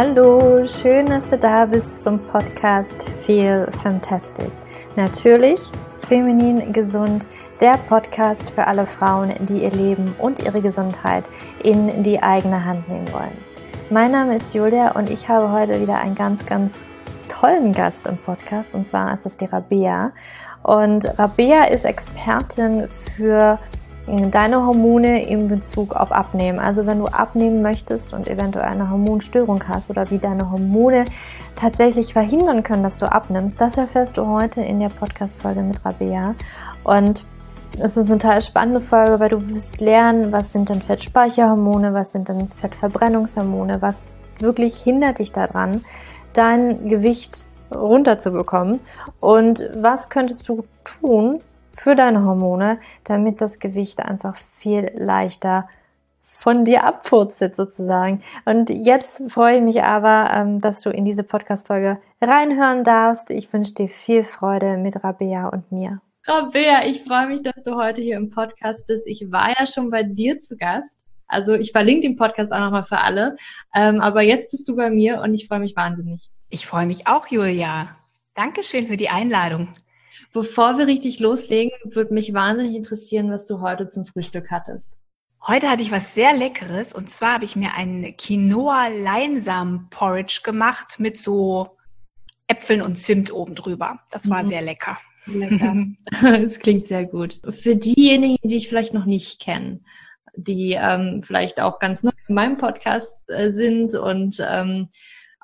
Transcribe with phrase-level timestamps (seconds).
[0.00, 4.52] Hallo, schön, dass du da bist zum Podcast Feel Fantastic.
[4.94, 5.72] Natürlich
[6.06, 7.26] feminin gesund,
[7.60, 11.24] der Podcast für alle Frauen, die ihr Leben und ihre Gesundheit
[11.64, 13.36] in die eigene Hand nehmen wollen.
[13.90, 16.74] Mein Name ist Julia und ich habe heute wieder einen ganz, ganz
[17.28, 20.12] tollen Gast im Podcast und zwar ist das die Rabea.
[20.62, 23.58] Und Rabea ist Expertin für
[24.30, 26.58] deine Hormone in Bezug auf Abnehmen.
[26.58, 31.04] Also wenn du abnehmen möchtest und eventuell eine Hormonstörung hast oder wie deine Hormone
[31.56, 36.34] tatsächlich verhindern können, dass du abnimmst, das erfährst du heute in der Podcast-Folge mit Rabea.
[36.84, 37.26] Und
[37.80, 42.12] es ist eine total spannende Folge, weil du wirst lernen, was sind denn Fettspeicherhormone, was
[42.12, 45.84] sind denn Fettverbrennungshormone, was wirklich hindert dich daran,
[46.32, 48.80] dein Gewicht runterzubekommen
[49.20, 51.40] und was könntest du tun,
[51.80, 55.68] für deine Hormone, damit das Gewicht einfach viel leichter
[56.22, 58.20] von dir abpurzelt sozusagen.
[58.44, 63.30] Und jetzt freue ich mich aber, ähm, dass du in diese Podcast-Folge reinhören darfst.
[63.30, 66.02] Ich wünsche dir viel Freude mit Rabea und mir.
[66.26, 69.06] Rabea, ich freue mich, dass du heute hier im Podcast bist.
[69.06, 70.98] Ich war ja schon bei dir zu Gast.
[71.26, 73.36] Also ich verlinke den Podcast auch nochmal für alle.
[73.74, 76.28] Ähm, aber jetzt bist du bei mir und ich freue mich wahnsinnig.
[76.50, 77.96] Ich freue mich auch, Julia.
[78.34, 79.68] Dankeschön für die Einladung.
[80.32, 84.90] Bevor wir richtig loslegen, würde mich wahnsinnig interessieren, was du heute zum Frühstück hattest.
[85.46, 91.16] Heute hatte ich was sehr Leckeres und zwar habe ich mir einen Quinoa-Leinsamen-Porridge gemacht mit
[91.16, 91.76] so
[92.48, 94.00] Äpfeln und Zimt oben drüber.
[94.10, 94.48] Das war mhm.
[94.48, 94.98] sehr lecker.
[95.26, 95.86] Lecker.
[96.22, 97.40] das klingt sehr gut.
[97.50, 99.84] Für diejenigen, die ich vielleicht noch nicht kennen,
[100.34, 104.88] die ähm, vielleicht auch ganz neu in meinem Podcast äh, sind und ähm,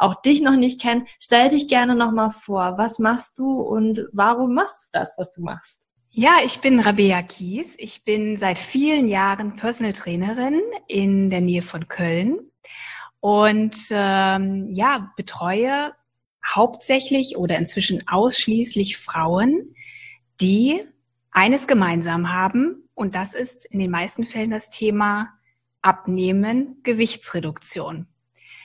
[0.05, 2.75] auch dich noch nicht kennen, stell dich gerne nochmal vor.
[2.77, 5.81] Was machst du und warum machst du das, was du machst?
[6.11, 7.75] Ja, ich bin Rabea Kies.
[7.79, 12.39] Ich bin seit vielen Jahren Personal Trainerin in der Nähe von Köln
[13.19, 15.93] und ähm, ja, betreue
[16.47, 19.75] hauptsächlich oder inzwischen ausschließlich Frauen,
[20.41, 20.85] die
[21.31, 25.31] eines gemeinsam haben und das ist in den meisten Fällen das Thema
[25.83, 28.07] Abnehmen, Gewichtsreduktion.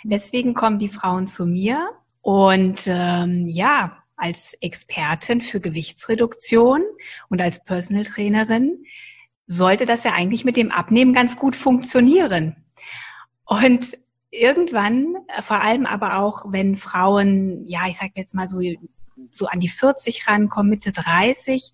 [0.04, 1.90] Deswegen kommen die Frauen zu mir
[2.22, 6.84] und ähm, ja, als Expertin für Gewichtsreduktion
[7.30, 8.84] und als Personal Trainerin
[9.48, 12.56] sollte das ja eigentlich mit dem Abnehmen ganz gut funktionieren.
[13.46, 13.98] Und
[14.30, 18.60] irgendwann, vor allem aber auch, wenn Frauen, ja, ich sage jetzt mal so,
[19.32, 21.74] so an die 40 rankommen, Mitte 30,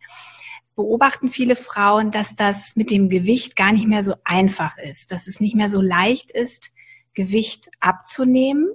[0.75, 5.27] beobachten viele Frauen, dass das mit dem Gewicht gar nicht mehr so einfach ist, dass
[5.27, 6.74] es nicht mehr so leicht ist,
[7.15, 8.67] Gewicht abzunehmen,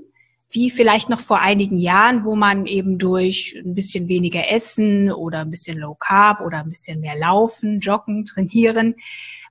[0.51, 5.41] wie vielleicht noch vor einigen Jahren, wo man eben durch ein bisschen weniger Essen oder
[5.41, 8.97] ein bisschen Low Carb oder ein bisschen mehr Laufen, Joggen, Trainieren,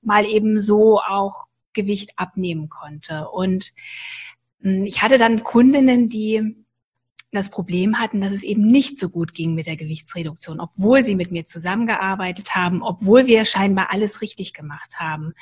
[0.02, 3.30] mal eben so auch Gewicht abnehmen konnte.
[3.30, 3.72] Und
[4.62, 6.56] hm, ich hatte dann Kundinnen, die
[7.32, 11.16] das Problem hatten, dass es eben nicht so gut ging mit der Gewichtsreduktion, obwohl sie
[11.16, 15.34] mit mir zusammengearbeitet haben, obwohl wir scheinbar alles richtig gemacht haben.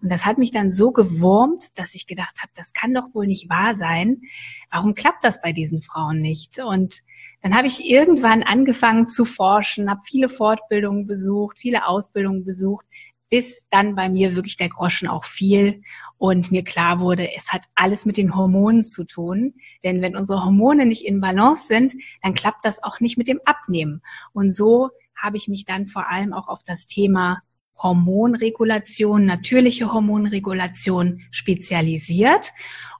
[0.00, 3.26] Und das hat mich dann so gewurmt, dass ich gedacht habe, das kann doch wohl
[3.26, 4.22] nicht wahr sein.
[4.70, 6.60] Warum klappt das bei diesen Frauen nicht?
[6.60, 7.00] Und
[7.40, 12.86] dann habe ich irgendwann angefangen zu forschen, habe viele Fortbildungen besucht, viele Ausbildungen besucht,
[13.32, 15.80] bis dann bei mir wirklich der Groschen auch fiel
[16.18, 19.54] und mir klar wurde, es hat alles mit den Hormonen zu tun.
[19.82, 23.40] Denn wenn unsere Hormone nicht in Balance sind, dann klappt das auch nicht mit dem
[23.46, 24.02] Abnehmen.
[24.34, 27.40] Und so habe ich mich dann vor allem auch auf das Thema
[27.82, 32.50] Hormonregulation, natürliche Hormonregulation spezialisiert.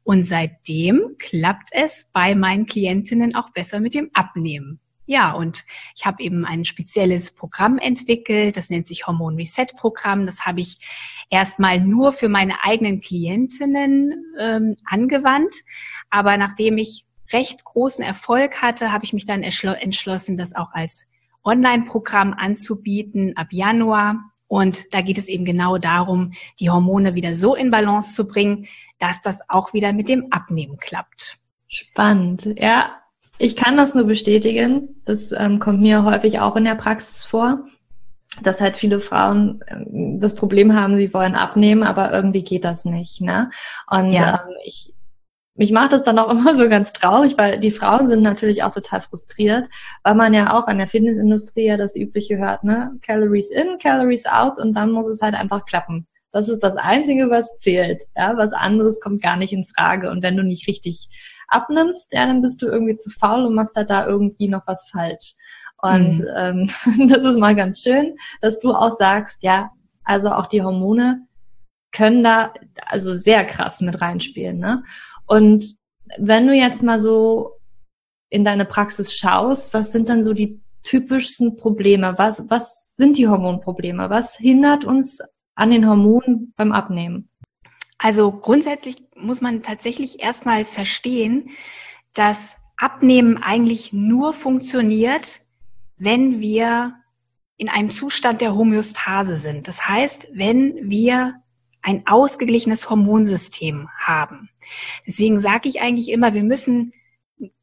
[0.02, 4.80] Und seitdem klappt es bei meinen Klientinnen auch besser mit dem Abnehmen.
[5.06, 5.64] Ja, und
[5.96, 10.26] ich habe eben ein spezielles Programm entwickelt, das nennt sich Hormon Reset Programm.
[10.26, 10.78] Das habe ich
[11.30, 15.54] erstmal nur für meine eigenen Klientinnen ähm, angewandt.
[16.10, 21.08] Aber nachdem ich recht großen Erfolg hatte, habe ich mich dann entschlossen, das auch als
[21.44, 24.30] Online-Programm anzubieten ab Januar.
[24.46, 28.66] Und da geht es eben genau darum, die Hormone wieder so in Balance zu bringen,
[28.98, 31.38] dass das auch wieder mit dem Abnehmen klappt.
[31.68, 32.44] Spannend.
[32.58, 33.01] Ja,
[33.42, 35.02] ich kann das nur bestätigen.
[35.04, 37.64] Das ähm, kommt mir häufig auch in der Praxis vor,
[38.40, 42.84] dass halt viele Frauen ähm, das Problem haben, sie wollen abnehmen, aber irgendwie geht das
[42.84, 43.20] nicht.
[43.20, 43.50] Ne?
[43.90, 44.44] Und ja.
[44.46, 44.94] ähm, ich,
[45.56, 48.70] mich macht das dann auch immer so ganz traurig, weil die Frauen sind natürlich auch
[48.70, 49.68] total frustriert,
[50.04, 52.92] weil man ja auch an der Fitnessindustrie ja das Übliche hört, ne?
[53.04, 56.06] Calories in, Calories out und dann muss es halt einfach klappen.
[56.30, 58.02] Das ist das Einzige, was zählt.
[58.16, 60.10] Ja, was anderes kommt gar nicht in Frage.
[60.10, 61.08] Und wenn du nicht richtig
[61.52, 64.88] abnimmst, ja, dann bist du irgendwie zu faul und machst halt da irgendwie noch was
[64.90, 65.34] falsch.
[65.82, 66.26] Und mhm.
[66.36, 69.70] ähm, das ist mal ganz schön, dass du auch sagst, ja,
[70.04, 71.26] also auch die Hormone
[71.92, 72.52] können da
[72.86, 74.58] also sehr krass mit reinspielen.
[74.58, 74.82] Ne?
[75.26, 75.76] Und
[76.18, 77.52] wenn du jetzt mal so
[78.30, 82.14] in deine Praxis schaust, was sind dann so die typischsten Probleme?
[82.16, 84.10] Was, was sind die Hormonprobleme?
[84.10, 85.20] Was hindert uns
[85.54, 87.28] an den Hormonen beim Abnehmen?
[88.02, 91.50] Also grundsätzlich muss man tatsächlich erstmal verstehen,
[92.14, 95.40] dass Abnehmen eigentlich nur funktioniert,
[95.96, 96.94] wenn wir
[97.56, 99.68] in einem Zustand der Homöostase sind.
[99.68, 101.34] Das heißt, wenn wir
[101.80, 104.48] ein ausgeglichenes Hormonsystem haben.
[105.06, 106.92] Deswegen sage ich eigentlich immer, wir müssen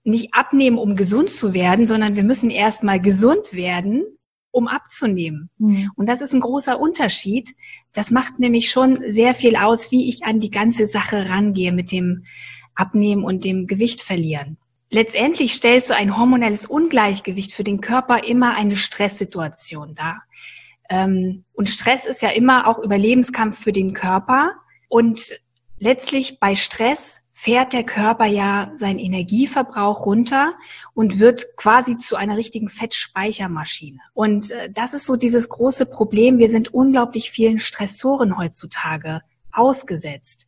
[0.03, 4.05] nicht abnehmen, um gesund zu werden, sondern wir müssen erstmal gesund werden,
[4.51, 5.49] um abzunehmen.
[5.57, 5.91] Mhm.
[5.95, 7.55] Und das ist ein großer Unterschied.
[7.93, 11.91] Das macht nämlich schon sehr viel aus, wie ich an die ganze Sache rangehe mit
[11.91, 12.23] dem
[12.75, 14.57] Abnehmen und dem Gewicht verlieren.
[14.91, 20.23] Letztendlich stellt so ein hormonelles Ungleichgewicht für den Körper immer eine Stresssituation dar.
[20.89, 24.53] Ähm, und Stress ist ja immer auch Überlebenskampf für den Körper.
[24.87, 25.39] Und
[25.77, 30.55] letztlich bei Stress fährt der Körper ja seinen Energieverbrauch runter
[30.93, 33.99] und wird quasi zu einer richtigen Fettspeichermaschine.
[34.13, 36.37] Und äh, das ist so dieses große Problem.
[36.37, 39.21] Wir sind unglaublich vielen Stressoren heutzutage
[39.53, 40.47] ausgesetzt.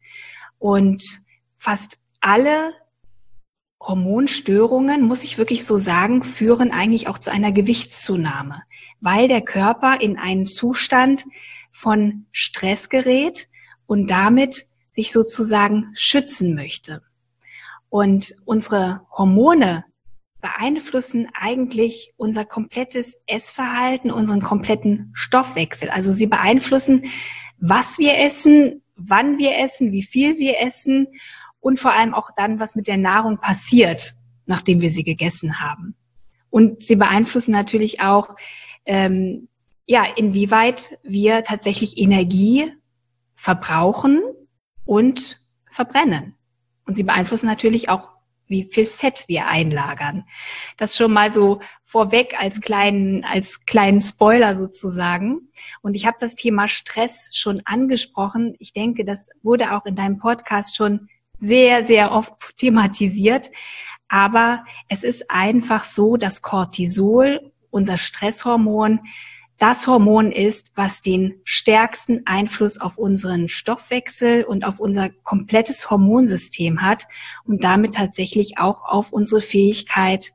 [0.59, 1.21] Und
[1.57, 2.73] fast alle
[3.81, 8.63] Hormonstörungen, muss ich wirklich so sagen, führen eigentlich auch zu einer Gewichtszunahme,
[8.99, 11.23] weil der Körper in einen Zustand
[11.71, 13.47] von Stress gerät
[13.85, 17.01] und damit sich sozusagen schützen möchte.
[17.89, 19.85] Und unsere Hormone
[20.41, 25.89] beeinflussen eigentlich unser komplettes Essverhalten, unseren kompletten Stoffwechsel.
[25.89, 27.05] Also sie beeinflussen,
[27.59, 31.07] was wir essen, wann wir essen, wie viel wir essen
[31.59, 34.13] und vor allem auch dann, was mit der Nahrung passiert,
[34.45, 35.95] nachdem wir sie gegessen haben.
[36.49, 38.35] Und sie beeinflussen natürlich auch,
[38.85, 39.47] ähm,
[39.85, 42.71] ja, inwieweit wir tatsächlich Energie
[43.35, 44.21] verbrauchen
[44.85, 45.39] und
[45.69, 46.35] verbrennen.
[46.85, 48.09] Und sie beeinflussen natürlich auch,
[48.47, 50.25] wie viel Fett wir einlagern.
[50.77, 55.49] Das schon mal so vorweg als kleinen, als kleinen Spoiler sozusagen.
[55.81, 58.55] Und ich habe das Thema Stress schon angesprochen.
[58.59, 61.07] Ich denke, das wurde auch in deinem Podcast schon
[61.39, 63.49] sehr, sehr oft thematisiert.
[64.09, 68.99] Aber es ist einfach so, dass Cortisol, unser Stresshormon,
[69.61, 76.81] das Hormon ist, was den stärksten Einfluss auf unseren Stoffwechsel und auf unser komplettes Hormonsystem
[76.81, 77.03] hat
[77.43, 80.31] und damit tatsächlich auch auf unsere Fähigkeit,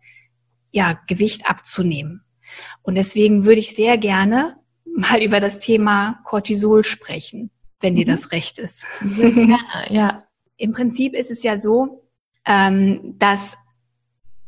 [0.70, 2.22] ja, Gewicht abzunehmen.
[2.82, 7.50] Und deswegen würde ich sehr gerne mal über das Thema Cortisol sprechen,
[7.80, 7.96] wenn mhm.
[7.96, 8.84] dir das recht ist.
[9.04, 9.58] Sehr gerne,
[9.88, 10.22] ja.
[10.56, 12.08] Im Prinzip ist es ja so,
[12.46, 13.58] ähm, dass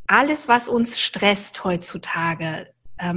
[0.07, 2.73] alles, was uns stresst heutzutage,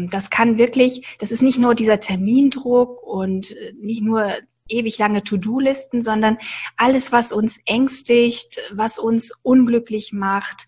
[0.09, 4.33] das kann wirklich, das ist nicht nur dieser Termindruck und äh, nicht nur
[4.67, 6.37] ewig lange To-Do-Listen, sondern
[6.77, 10.65] alles, was uns ängstigt, was uns unglücklich macht,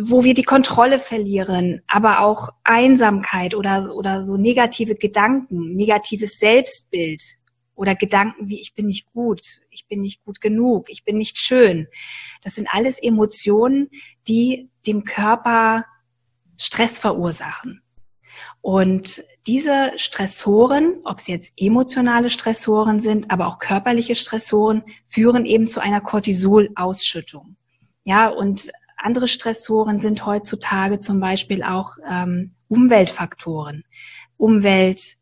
[0.00, 7.22] wo wir die Kontrolle verlieren, aber auch Einsamkeit oder, oder so negative Gedanken, negatives Selbstbild
[7.74, 11.38] oder Gedanken wie ich bin nicht gut, ich bin nicht gut genug, ich bin nicht
[11.38, 11.86] schön.
[12.42, 13.90] Das sind alles Emotionen,
[14.26, 15.84] die dem Körper
[16.56, 17.82] Stress verursachen.
[18.60, 25.68] Und diese Stressoren, ob es jetzt emotionale Stressoren sind, aber auch körperliche Stressoren, führen eben
[25.68, 27.56] zu einer Cortisolausschüttung.
[28.04, 33.84] Ja, und andere Stressoren sind heutzutage zum Beispiel auch ähm, Umweltfaktoren,
[34.36, 35.14] Umweltgifte,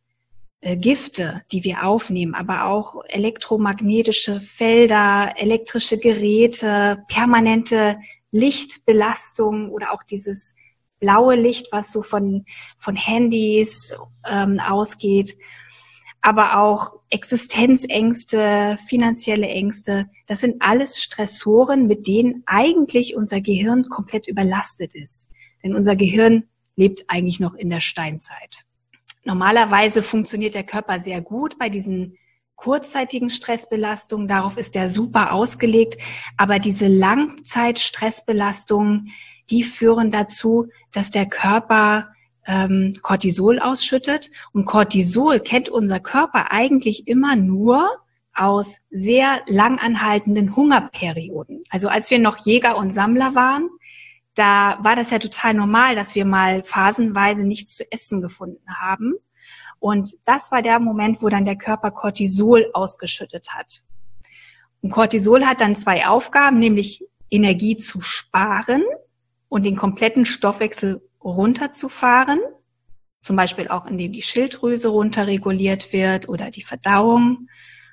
[0.62, 7.98] äh, die wir aufnehmen, aber auch elektromagnetische Felder, elektrische Geräte, permanente
[8.30, 10.54] Lichtbelastung oder auch dieses
[11.00, 12.44] blaue Licht, was so von,
[12.78, 13.94] von Handys
[14.28, 15.34] ähm, ausgeht,
[16.20, 20.08] aber auch Existenzängste, finanzielle Ängste.
[20.26, 25.30] Das sind alles Stressoren, mit denen eigentlich unser Gehirn komplett überlastet ist.
[25.62, 26.44] Denn unser Gehirn
[26.76, 28.64] lebt eigentlich noch in der Steinzeit.
[29.24, 32.16] Normalerweise funktioniert der Körper sehr gut bei diesen
[32.56, 34.26] kurzzeitigen Stressbelastungen.
[34.28, 36.00] Darauf ist er super ausgelegt.
[36.36, 39.10] Aber diese Langzeitstressbelastungen,
[39.50, 42.08] die führen dazu, dass der Körper
[42.46, 44.30] ähm, Cortisol ausschüttet.
[44.52, 47.88] Und Cortisol kennt unser Körper eigentlich immer nur
[48.34, 51.62] aus sehr langanhaltenden Hungerperioden.
[51.70, 53.68] Also als wir noch Jäger und Sammler waren,
[54.34, 59.14] da war das ja total normal, dass wir mal phasenweise nichts zu essen gefunden haben.
[59.78, 63.82] Und das war der Moment, wo dann der Körper Cortisol ausgeschüttet hat.
[64.82, 68.82] Und Cortisol hat dann zwei Aufgaben, nämlich Energie zu sparen
[69.48, 72.40] und den kompletten Stoffwechsel runterzufahren,
[73.20, 77.48] zum Beispiel auch indem die Schilddrüse runterreguliert wird oder die Verdauung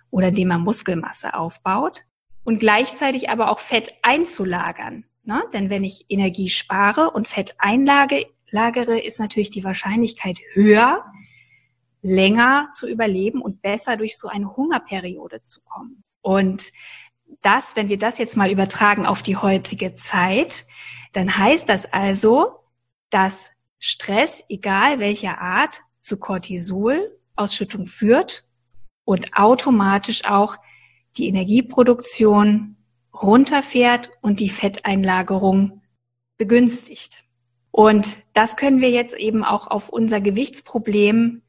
[0.10, 2.04] oder indem man Muskelmasse aufbaut.
[2.44, 5.06] und gleichzeitig aber auch Fett einzulagern.
[5.24, 5.44] Ne?
[5.54, 11.06] Denn wenn ich Energie spare und Fett einlagere, ist natürlich die Wahrscheinlichkeit höher,
[12.02, 16.04] länger zu überleben und besser durch so eine Hungerperiode zu kommen.
[16.22, 16.72] Und
[17.42, 20.66] das, wenn wir das jetzt mal übertragen auf die heutige Zeit,
[21.12, 22.60] dann heißt das also,
[23.10, 28.46] dass Stress, egal welcher Art, zu Cortisolausschüttung führt
[29.06, 30.58] und automatisch auch
[31.18, 32.78] die Energieproduktion
[33.14, 35.82] runterfährt und die Fetteinlagerung
[36.38, 37.24] begünstigt.
[37.72, 41.42] Und das können wir jetzt eben auch auf unser Gewichtsproblem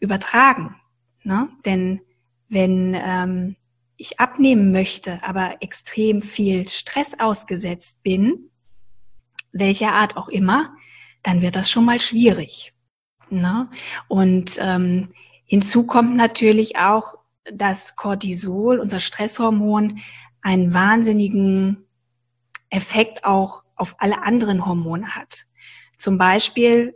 [0.00, 0.76] übertragen.
[1.22, 1.48] Ne?
[1.64, 2.00] Denn
[2.48, 3.56] wenn ähm,
[3.96, 8.50] ich abnehmen möchte, aber extrem viel Stress ausgesetzt bin,
[9.54, 10.74] welcher Art auch immer,
[11.22, 12.74] dann wird das schon mal schwierig.
[13.30, 13.70] Ne?
[14.08, 15.08] Und ähm,
[15.46, 17.14] hinzu kommt natürlich auch,
[17.50, 20.00] dass Cortisol, unser Stresshormon,
[20.42, 21.86] einen wahnsinnigen
[22.68, 25.44] Effekt auch auf alle anderen Hormone hat.
[25.98, 26.94] Zum Beispiel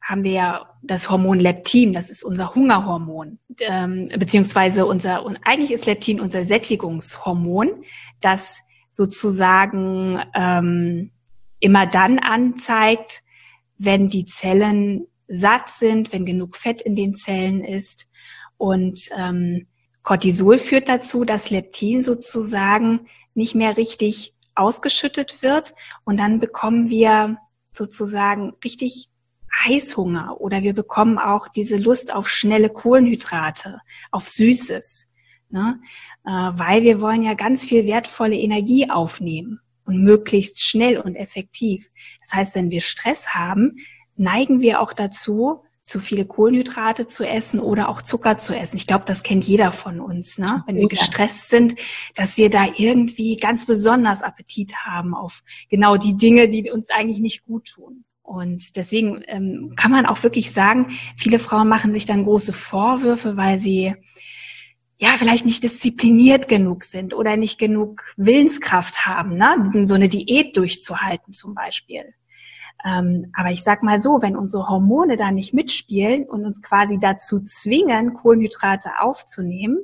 [0.00, 5.72] haben wir ja das Hormon Leptin, das ist unser Hungerhormon, ähm, beziehungsweise unser, und eigentlich
[5.72, 7.84] ist Leptin unser Sättigungshormon,
[8.20, 11.10] das sozusagen ähm,
[11.60, 13.22] immer dann anzeigt,
[13.78, 18.08] wenn die Zellen satt sind, wenn genug Fett in den Zellen ist.
[18.56, 19.66] Und ähm,
[20.02, 25.72] Cortisol führt dazu, dass Leptin sozusagen nicht mehr richtig ausgeschüttet wird
[26.04, 27.36] und dann bekommen wir
[27.72, 29.08] sozusagen richtig
[29.64, 35.08] Heißhunger oder wir bekommen auch diese Lust auf schnelle Kohlenhydrate, auf Süßes,
[35.50, 35.80] ne?
[36.24, 41.88] äh, weil wir wollen ja ganz viel wertvolle Energie aufnehmen und möglichst schnell und effektiv.
[42.20, 43.76] Das heißt, wenn wir Stress haben,
[44.16, 48.76] neigen wir auch dazu, zu viele Kohlenhydrate zu essen oder auch Zucker zu essen.
[48.76, 50.62] Ich glaube, das kennt jeder von uns, ne?
[50.66, 51.76] wenn wir gestresst sind,
[52.14, 57.20] dass wir da irgendwie ganz besonders Appetit haben auf genau die Dinge, die uns eigentlich
[57.20, 58.04] nicht gut tun.
[58.20, 63.38] Und deswegen ähm, kann man auch wirklich sagen, viele Frauen machen sich dann große Vorwürfe,
[63.38, 63.94] weil sie
[64.98, 69.86] ja vielleicht nicht diszipliniert genug sind oder nicht genug Willenskraft haben, ne?
[69.86, 72.14] so eine Diät durchzuhalten zum Beispiel.
[72.84, 76.98] Ähm, aber ich sag mal so, wenn unsere Hormone da nicht mitspielen und uns quasi
[77.00, 79.78] dazu zwingen, Kohlenhydrate aufzunehmen,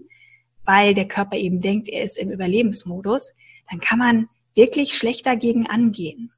[0.64, 3.34] weil der Körper eben denkt, er ist im Überlebensmodus,
[3.70, 6.32] dann kann man wirklich schlecht dagegen angehen.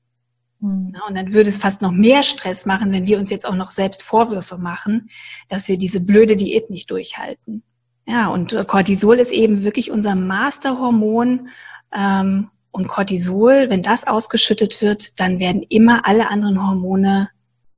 [0.61, 0.93] Mhm.
[1.07, 3.71] Und dann würde es fast noch mehr Stress machen, wenn wir uns jetzt auch noch
[3.71, 5.11] selbst Vorwürfe machen,
[5.49, 7.63] dass wir diese blöde Diät nicht durchhalten.
[8.07, 11.49] Ja, und Cortisol ist eben wirklich unser Masterhormon.
[11.93, 17.31] Ähm, und Cortisol, wenn das ausgeschüttet wird, dann werden immer alle anderen Hormone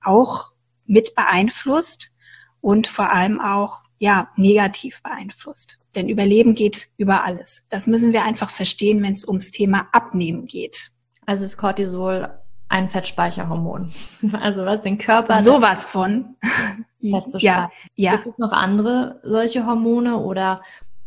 [0.03, 0.51] auch
[0.87, 2.13] mit beeinflusst
[2.61, 5.79] und vor allem auch ja negativ beeinflusst.
[5.95, 7.65] Denn Überleben geht über alles.
[7.69, 10.91] Das müssen wir einfach verstehen, wenn es ums Thema Abnehmen geht.
[11.27, 12.39] Also ist Cortisol
[12.69, 13.91] ein Fettspeicherhormon.
[14.41, 16.37] Also was den Körper sowas von
[17.01, 18.17] Fett zu ja, ja.
[18.17, 20.63] Gibt es noch andere solche Hormone oder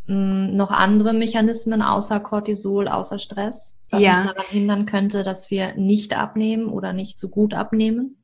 [0.08, 3.76] mh, hm, noch andere Mechanismen außer Cortisol, außer Stress?
[3.92, 4.22] was ja.
[4.22, 8.18] uns daran hindern könnte, dass wir nicht abnehmen oder nicht so gut abnehmen?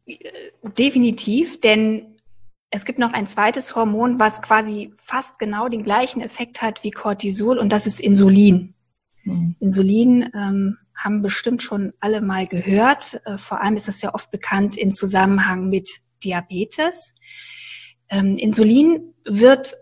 [0.77, 2.15] Definitiv, denn
[2.69, 6.91] es gibt noch ein zweites Hormon, was quasi fast genau den gleichen Effekt hat wie
[6.91, 8.73] Cortisol und das ist Insulin.
[9.23, 9.55] Mhm.
[9.59, 13.21] Insulin ähm, haben bestimmt schon alle mal gehört.
[13.25, 15.89] Äh, vor allem ist das ja oft bekannt in Zusammenhang mit
[16.23, 17.15] Diabetes.
[18.09, 19.75] Ähm, Insulin wird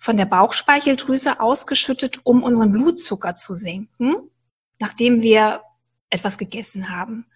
[0.00, 4.30] von der Bauchspeicheldrüse ausgeschüttet, um unseren Blutzucker zu senken
[4.78, 5.62] nachdem wir
[6.10, 7.26] etwas gegessen haben.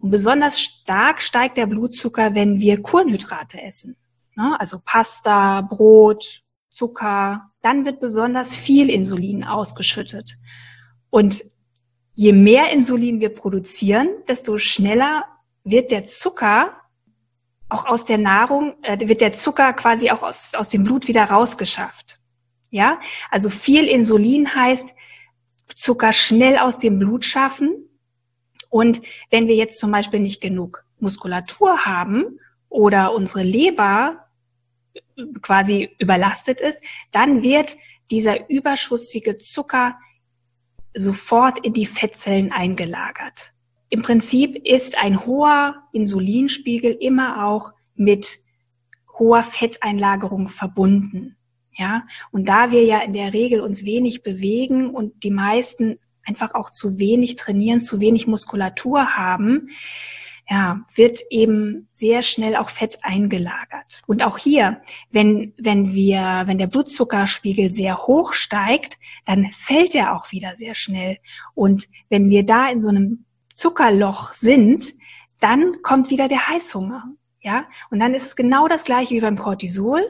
[0.00, 3.96] Und besonders stark steigt der Blutzucker, wenn wir Kohlenhydrate essen.
[4.36, 4.58] Ne?
[4.60, 7.50] Also Pasta, Brot, Zucker.
[7.62, 10.36] Dann wird besonders viel Insulin ausgeschüttet.
[11.10, 11.42] Und
[12.18, 15.24] je mehr Insulin wir produzieren, desto schneller
[15.62, 16.74] wird der Zucker
[17.68, 21.22] auch aus der Nahrung, äh, wird der Zucker quasi auch aus, aus dem Blut wieder
[21.22, 22.18] rausgeschafft.
[22.70, 24.96] Ja, also viel Insulin heißt,
[25.76, 27.88] Zucker schnell aus dem Blut schaffen.
[28.68, 34.26] Und wenn wir jetzt zum Beispiel nicht genug Muskulatur haben oder unsere Leber
[35.40, 36.82] quasi überlastet ist,
[37.12, 37.76] dann wird
[38.10, 39.96] dieser überschüssige Zucker
[40.98, 43.52] sofort in die Fettzellen eingelagert.
[43.90, 48.38] Im Prinzip ist ein hoher Insulinspiegel immer auch mit
[49.18, 51.36] hoher Fetteinlagerung verbunden.
[51.72, 56.54] Ja, und da wir ja in der Regel uns wenig bewegen und die meisten einfach
[56.54, 59.68] auch zu wenig trainieren, zu wenig Muskulatur haben,
[60.48, 64.02] ja, wird eben sehr schnell auch Fett eingelagert.
[64.06, 68.94] Und auch hier, wenn, wenn wir, wenn der Blutzuckerspiegel sehr hoch steigt,
[69.26, 71.18] dann fällt er auch wieder sehr schnell.
[71.54, 74.94] Und wenn wir da in so einem Zuckerloch sind,
[75.40, 77.04] dann kommt wieder der Heißhunger.
[77.40, 80.02] Ja, und dann ist es genau das gleiche wie beim Cortisol.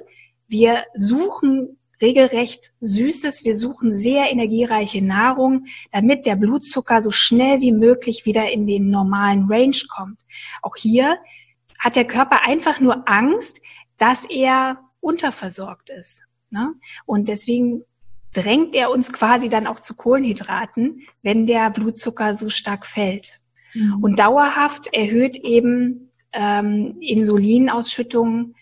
[0.47, 3.45] Wir suchen regelrecht Süßes.
[3.45, 8.91] Wir suchen sehr energiereiche Nahrung, damit der Blutzucker so schnell wie möglich wieder in den
[8.91, 10.21] normalen Range kommt.
[10.63, 11.19] Auch hier
[11.79, 13.61] hat der Körper einfach nur Angst,
[13.97, 16.23] dass er unterversorgt ist.
[16.51, 16.75] Ne?
[17.07, 17.83] Und deswegen
[18.33, 23.41] drängt er uns quasi dann auch zu Kohlenhydraten, wenn der Blutzucker so stark fällt.
[23.75, 24.03] Mhm.
[24.03, 28.55] Und dauerhaft erhöht eben ähm, Insulinausschüttung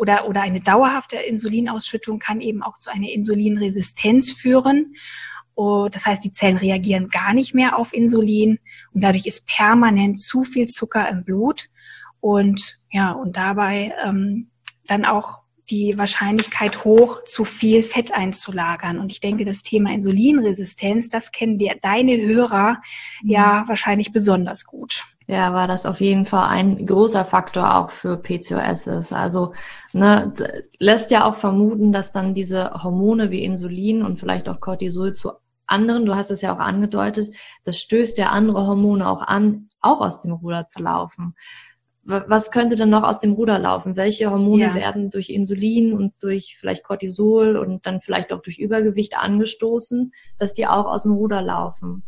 [0.00, 4.94] oder, oder eine dauerhafte Insulinausschüttung kann eben auch zu einer Insulinresistenz führen.
[5.54, 8.60] Oh, das heißt, die Zellen reagieren gar nicht mehr auf Insulin
[8.94, 11.66] und dadurch ist permanent zu viel Zucker im Blut
[12.20, 14.48] und ja, und dabei ähm,
[14.86, 18.98] dann auch die Wahrscheinlichkeit hoch, zu viel Fett einzulagern.
[18.98, 22.80] Und ich denke, das Thema Insulinresistenz, das kennen dir deine Hörer
[23.22, 23.30] mhm.
[23.30, 25.04] ja wahrscheinlich besonders gut.
[25.30, 29.12] Ja, war das auf jeden Fall ein großer Faktor auch für PCOS ist.
[29.12, 29.52] Also
[29.92, 30.32] ne,
[30.80, 35.30] lässt ja auch vermuten, dass dann diese Hormone wie Insulin und vielleicht auch Cortisol zu
[35.66, 37.32] anderen, du hast es ja auch angedeutet,
[37.62, 41.36] das stößt ja andere Hormone auch an, auch aus dem Ruder zu laufen.
[42.02, 43.94] Was könnte denn noch aus dem Ruder laufen?
[43.94, 44.74] Welche Hormone ja.
[44.74, 50.54] werden durch Insulin und durch vielleicht Cortisol und dann vielleicht auch durch Übergewicht angestoßen, dass
[50.54, 52.02] die auch aus dem Ruder laufen?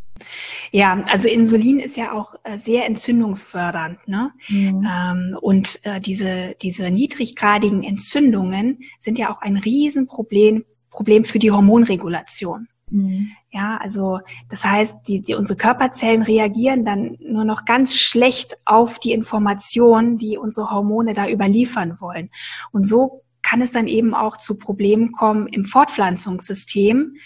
[0.71, 4.07] Ja, also Insulin ist ja auch äh, sehr entzündungsfördernd.
[4.07, 4.31] Ne?
[4.49, 4.89] Mhm.
[4.89, 11.51] Ähm, und äh, diese, diese niedriggradigen Entzündungen sind ja auch ein Riesenproblem Problem für die
[11.51, 12.69] Hormonregulation.
[12.91, 13.33] Mhm.
[13.51, 18.99] Ja, also das heißt, die, die, unsere Körperzellen reagieren dann nur noch ganz schlecht auf
[18.99, 22.31] die Informationen, die unsere Hormone da überliefern wollen.
[22.71, 27.17] Und so kann es dann eben auch zu Problemen kommen im Fortpflanzungssystem.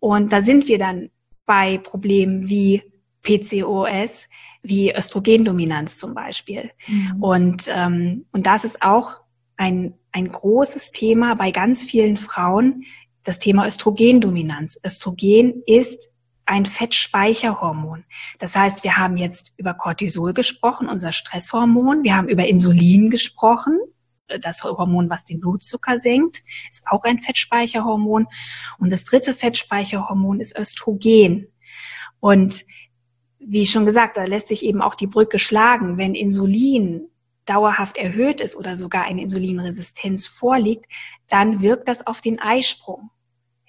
[0.00, 1.10] Und da sind wir dann
[1.50, 2.80] bei Problemen wie
[3.22, 4.28] PCOS,
[4.62, 6.70] wie Östrogendominanz zum Beispiel.
[6.86, 7.16] Mhm.
[7.20, 9.16] Und, ähm, und das ist auch
[9.56, 12.84] ein, ein großes Thema bei ganz vielen Frauen,
[13.24, 14.78] das Thema Östrogendominanz.
[14.86, 16.08] Östrogen ist
[16.46, 18.04] ein Fettspeicherhormon.
[18.38, 22.04] Das heißt, wir haben jetzt über Cortisol gesprochen, unser Stresshormon.
[22.04, 23.76] Wir haben über Insulin gesprochen,
[24.38, 28.26] das Hormon, was den Blutzucker senkt, ist auch ein Fettspeicherhormon.
[28.78, 31.48] Und das dritte Fettspeicherhormon ist Östrogen.
[32.20, 32.64] Und
[33.38, 37.08] wie schon gesagt, da lässt sich eben auch die Brücke schlagen, wenn Insulin
[37.46, 40.86] dauerhaft erhöht ist oder sogar eine Insulinresistenz vorliegt,
[41.28, 43.10] dann wirkt das auf den Eisprung.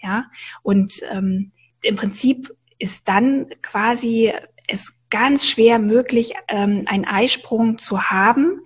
[0.03, 0.29] Ja,
[0.61, 1.51] und ähm,
[1.83, 4.33] im Prinzip ist dann quasi
[4.67, 8.61] es ganz schwer möglich, ähm, einen Eisprung zu haben,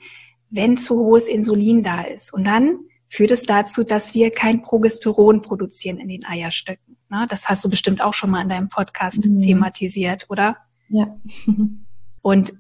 [0.56, 2.34] wenn zu hohes Insulin da ist.
[2.34, 6.98] Und dann führt es dazu, dass wir kein Progesteron produzieren in den Eierstöcken.
[7.10, 9.42] Na, das hast du bestimmt auch schon mal in deinem Podcast mhm.
[9.42, 10.58] thematisiert, oder?
[10.90, 11.16] Ja.
[12.22, 12.54] Und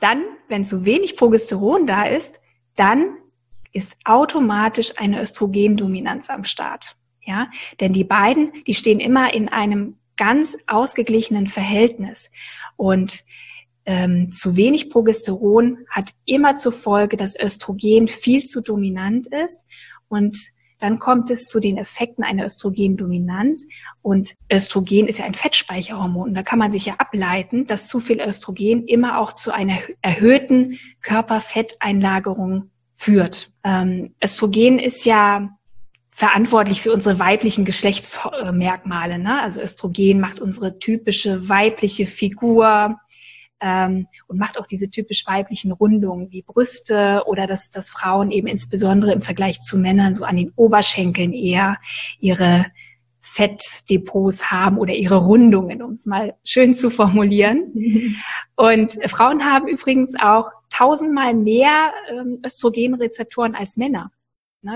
[0.00, 2.40] dann, wenn zu wenig Progesteron da ist,
[2.76, 3.16] dann
[3.72, 6.96] ist automatisch eine Östrogendominanz am Start.
[7.22, 12.30] Ja, denn die beiden, die stehen immer in einem ganz ausgeglichenen Verhältnis.
[12.76, 13.24] Und
[13.88, 19.66] ähm, zu wenig Progesteron hat immer zur Folge, dass Östrogen viel zu dominant ist
[20.08, 20.36] und
[20.78, 23.66] dann kommt es zu den Effekten einer Östrogendominanz.
[24.00, 26.28] Und Östrogen ist ja ein Fettspeicherhormon.
[26.28, 29.78] Und da kann man sich ja ableiten, dass zu viel Östrogen immer auch zu einer
[30.02, 33.50] erhöhten Körperfetteinlagerung führt.
[33.64, 35.48] Ähm, Östrogen ist ja
[36.10, 39.18] verantwortlich für unsere weiblichen Geschlechtsmerkmale.
[39.18, 39.40] Ne?
[39.40, 42.98] Also Östrogen macht unsere typische weibliche Figur,
[43.60, 48.46] ähm, und macht auch diese typisch weiblichen Rundungen wie Brüste oder dass, dass Frauen eben
[48.46, 51.78] insbesondere im Vergleich zu Männern so an den Oberschenkeln eher
[52.20, 52.66] ihre
[53.20, 58.16] Fettdepots haben oder ihre Rundungen, um es mal schön zu formulieren.
[58.56, 64.10] Und Frauen haben übrigens auch tausendmal mehr ähm, Östrogenrezeptoren als Männer.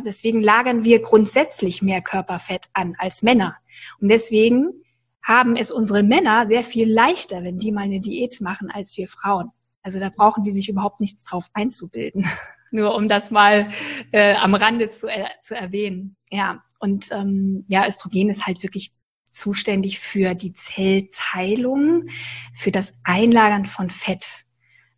[0.07, 3.57] Deswegen lagern wir grundsätzlich mehr Körperfett an als Männer.
[4.01, 4.82] Und deswegen
[5.23, 9.09] haben es unsere Männer sehr viel leichter, wenn die mal eine Diät machen, als wir
[9.09, 9.51] Frauen.
[9.83, 12.27] Also da brauchen die sich überhaupt nichts drauf einzubilden.
[12.71, 13.71] Nur um das mal
[14.13, 16.17] äh, am Rande zu, äh, zu erwähnen.
[16.31, 18.93] Ja, und ähm, ja, Östrogen ist halt wirklich
[19.31, 22.09] zuständig für die Zellteilung,
[22.55, 24.45] für das Einlagern von Fett.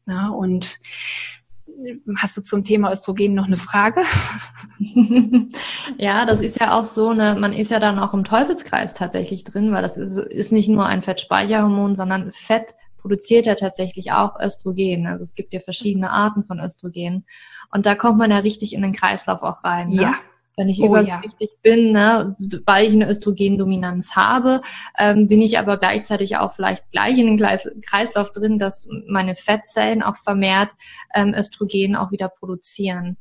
[0.06, 0.78] Na, und
[2.16, 4.02] Hast du zum Thema Östrogen noch eine Frage?
[5.98, 9.44] ja, das ist ja auch so eine, man ist ja dann auch im Teufelskreis tatsächlich
[9.44, 14.40] drin, weil das ist, ist nicht nur ein Fettspeicherhormon, sondern Fett produziert ja tatsächlich auch
[14.40, 15.06] Östrogen.
[15.06, 17.26] Also es gibt ja verschiedene Arten von Östrogen.
[17.70, 19.90] Und da kommt man ja richtig in den Kreislauf auch rein.
[19.90, 20.02] Ne?
[20.02, 20.14] Ja.
[20.56, 22.36] Wenn ich Oh, übergewichtig bin, ne,
[22.66, 24.60] weil ich eine Östrogendominanz habe,
[24.98, 29.34] ähm, bin ich aber gleichzeitig auch vielleicht gleich in den Kreis Kreislauf drin, dass meine
[29.34, 30.70] Fettzellen auch vermehrt
[31.14, 33.16] ähm, Östrogen auch wieder produzieren.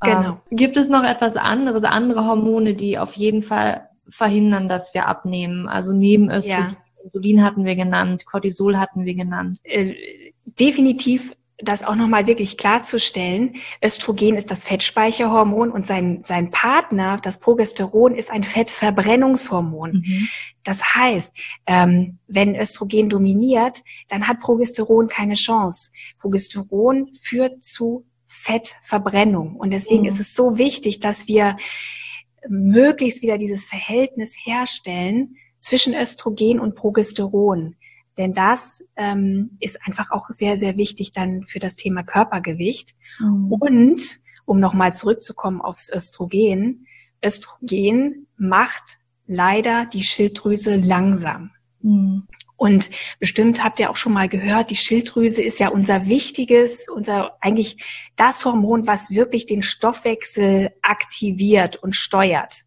[0.00, 0.38] Genau.
[0.50, 5.06] Ähm, gibt es noch etwas anderes, andere Hormone, die auf jeden Fall verhindern, dass wir
[5.08, 5.68] abnehmen?
[5.68, 6.76] Also neben Östrogen, Ja.
[7.04, 9.58] Insulin hatten wir genannt, Cortisol hatten wir genannt.
[9.64, 9.94] äh,
[10.58, 13.56] definitiv das auch nochmal wirklich klarzustellen.
[13.82, 20.04] Östrogen ist das Fettspeicherhormon und sein, sein Partner, das Progesteron, ist ein Fettverbrennungshormon.
[20.62, 25.90] Das heißt, ähm, wenn Östrogen dominiert, dann hat Progesteron keine Chance.
[26.20, 29.56] Progesteron führt zu Fettverbrennung.
[29.56, 30.08] Und deswegen Mhm.
[30.08, 31.56] ist es so wichtig, dass wir
[32.48, 37.74] möglichst wieder dieses Verhältnis herstellen zwischen Östrogen und Progesteron.
[38.18, 42.94] Denn das ähm, ist einfach auch sehr, sehr wichtig dann für das Thema Körpergewicht.
[43.20, 43.52] Mhm.
[43.52, 46.86] Und um nochmal zurückzukommen aufs Östrogen,
[47.24, 51.52] Östrogen macht leider die Schilddrüse langsam.
[51.80, 52.26] Mhm.
[52.56, 57.36] Und bestimmt habt ihr auch schon mal gehört, die Schilddrüse ist ja unser wichtiges, unser
[57.40, 62.62] eigentlich das Hormon, was wirklich den Stoffwechsel aktiviert und steuert.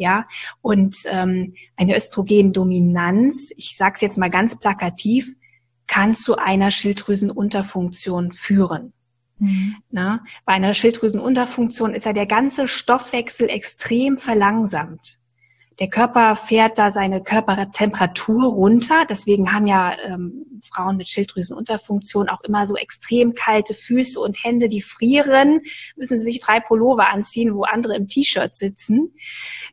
[0.00, 0.26] Ja,
[0.62, 5.34] und ähm, eine Östrogendominanz, ich sage es jetzt mal ganz plakativ,
[5.86, 8.94] kann zu einer Schilddrüsenunterfunktion führen.
[9.40, 9.76] Mhm.
[9.90, 15.19] Na, bei einer Schilddrüsenunterfunktion ist ja der ganze Stoffwechsel extrem verlangsamt.
[15.80, 19.06] Der Körper fährt da seine Körpertemperatur runter.
[19.08, 24.68] Deswegen haben ja ähm, Frauen mit Schilddrüsenunterfunktion auch immer so extrem kalte Füße und Hände,
[24.68, 25.62] die frieren,
[25.96, 29.14] müssen sie sich drei Pullover anziehen, wo andere im T-Shirt sitzen.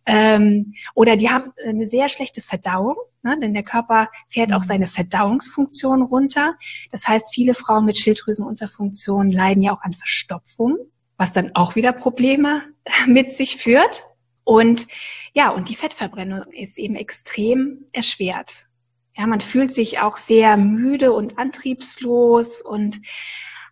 [0.06, 3.38] Ähm, oder die haben eine sehr schlechte Verdauung, ne?
[3.42, 6.56] denn der Körper fährt auch seine Verdauungsfunktion runter.
[6.90, 10.78] Das heißt, viele Frauen mit Schilddrüsenunterfunktion leiden ja auch an Verstopfung,
[11.18, 12.64] was dann auch wieder Probleme
[13.08, 14.04] mit sich führt.
[14.48, 14.88] Und
[15.34, 18.68] ja, und die Fettverbrennung ist eben extrem erschwert.
[19.14, 23.02] Ja, man fühlt sich auch sehr müde und antriebslos und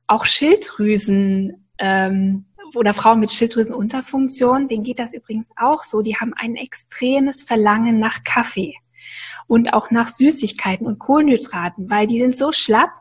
[0.08, 6.02] auch Schilddrüsen ähm, oder Frauen mit Schilddrüsenunterfunktion, denen geht das übrigens auch so.
[6.02, 8.76] Die haben ein extremes Verlangen nach Kaffee
[9.48, 12.92] und auch nach Süßigkeiten und Kohlenhydraten, weil die sind so schlapp,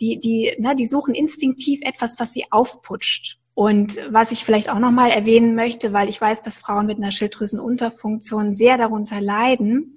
[0.00, 3.39] die, die, ne, die suchen instinktiv etwas, was sie aufputscht.
[3.60, 7.10] Und was ich vielleicht auch nochmal erwähnen möchte, weil ich weiß, dass Frauen mit einer
[7.10, 9.92] Schilddrüsenunterfunktion sehr darunter leiden,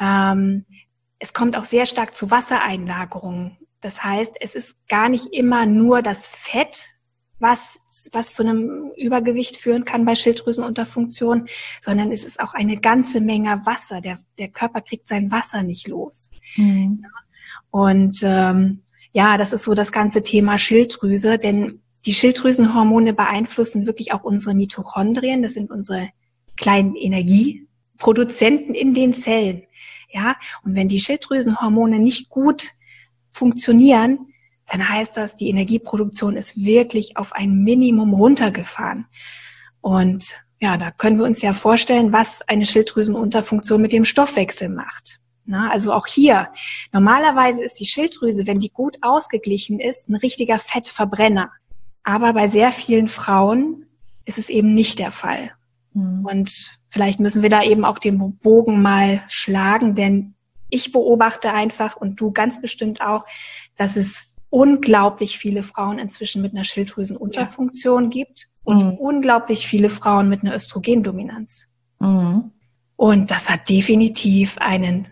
[0.00, 0.64] ähm,
[1.20, 3.58] es kommt auch sehr stark zu Wassereinlagerungen.
[3.80, 6.96] Das heißt, es ist gar nicht immer nur das Fett,
[7.38, 11.46] was, was zu einem Übergewicht führen kann bei Schilddrüsenunterfunktion,
[11.80, 14.00] sondern es ist auch eine ganze Menge Wasser.
[14.00, 16.32] Der, der Körper kriegt sein Wasser nicht los.
[16.56, 17.06] Mhm.
[17.70, 24.12] Und ähm, ja, das ist so das ganze Thema Schilddrüse, denn die Schilddrüsenhormone beeinflussen wirklich
[24.12, 25.42] auch unsere Mitochondrien.
[25.42, 26.10] Das sind unsere
[26.56, 29.64] kleinen Energieproduzenten in den Zellen.
[30.10, 32.70] Ja, und wenn die Schilddrüsenhormone nicht gut
[33.32, 34.32] funktionieren,
[34.70, 39.06] dann heißt das, die Energieproduktion ist wirklich auf ein Minimum runtergefahren.
[39.80, 45.20] Und ja, da können wir uns ja vorstellen, was eine Schilddrüsenunterfunktion mit dem Stoffwechsel macht.
[45.44, 46.48] Na, also auch hier,
[46.92, 51.52] normalerweise ist die Schilddrüse, wenn die gut ausgeglichen ist, ein richtiger Fettverbrenner.
[52.06, 53.84] Aber bei sehr vielen Frauen
[54.26, 55.50] ist es eben nicht der Fall.
[55.92, 56.24] Mhm.
[56.24, 60.34] Und vielleicht müssen wir da eben auch den Bogen mal schlagen, denn
[60.70, 63.24] ich beobachte einfach und du ganz bestimmt auch,
[63.76, 68.94] dass es unglaublich viele Frauen inzwischen mit einer Schilddrüsenunterfunktion gibt und Mhm.
[68.94, 71.66] unglaublich viele Frauen mit einer Östrogendominanz.
[71.98, 72.52] Mhm.
[72.94, 75.08] Und das hat definitiv einen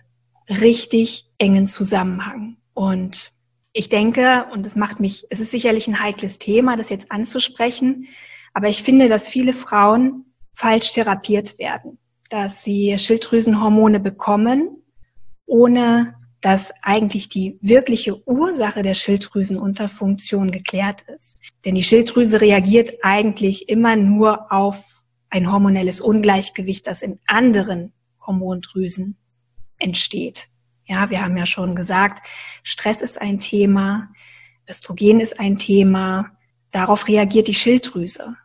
[0.49, 2.57] richtig engen Zusammenhang.
[2.73, 3.33] Und
[3.75, 8.07] ich denke, und es macht mich, es ist sicherlich ein heikles Thema, das jetzt anzusprechen,
[8.55, 11.99] aber ich finde, dass viele Frauen falsch therapiert werden,
[12.31, 14.83] dass sie Schilddrüsenhormone bekommen,
[15.45, 21.41] ohne dass eigentlich die wirkliche Ursache der Schilddrüsenunterfunktion geklärt ist.
[21.65, 27.93] Denn die Schilddrüse reagiert eigentlich immer nur auf ein hormonelles Ungleichgewicht, das in anderen
[28.25, 29.17] Hormondrüsen
[29.79, 30.49] entsteht.
[30.87, 32.27] Ja, wir haben ja schon gesagt,
[32.63, 34.11] Stress ist ein Thema,
[34.69, 36.31] Östrogen ist ein Thema,
[36.71, 38.37] darauf reagiert die Schilddrüse.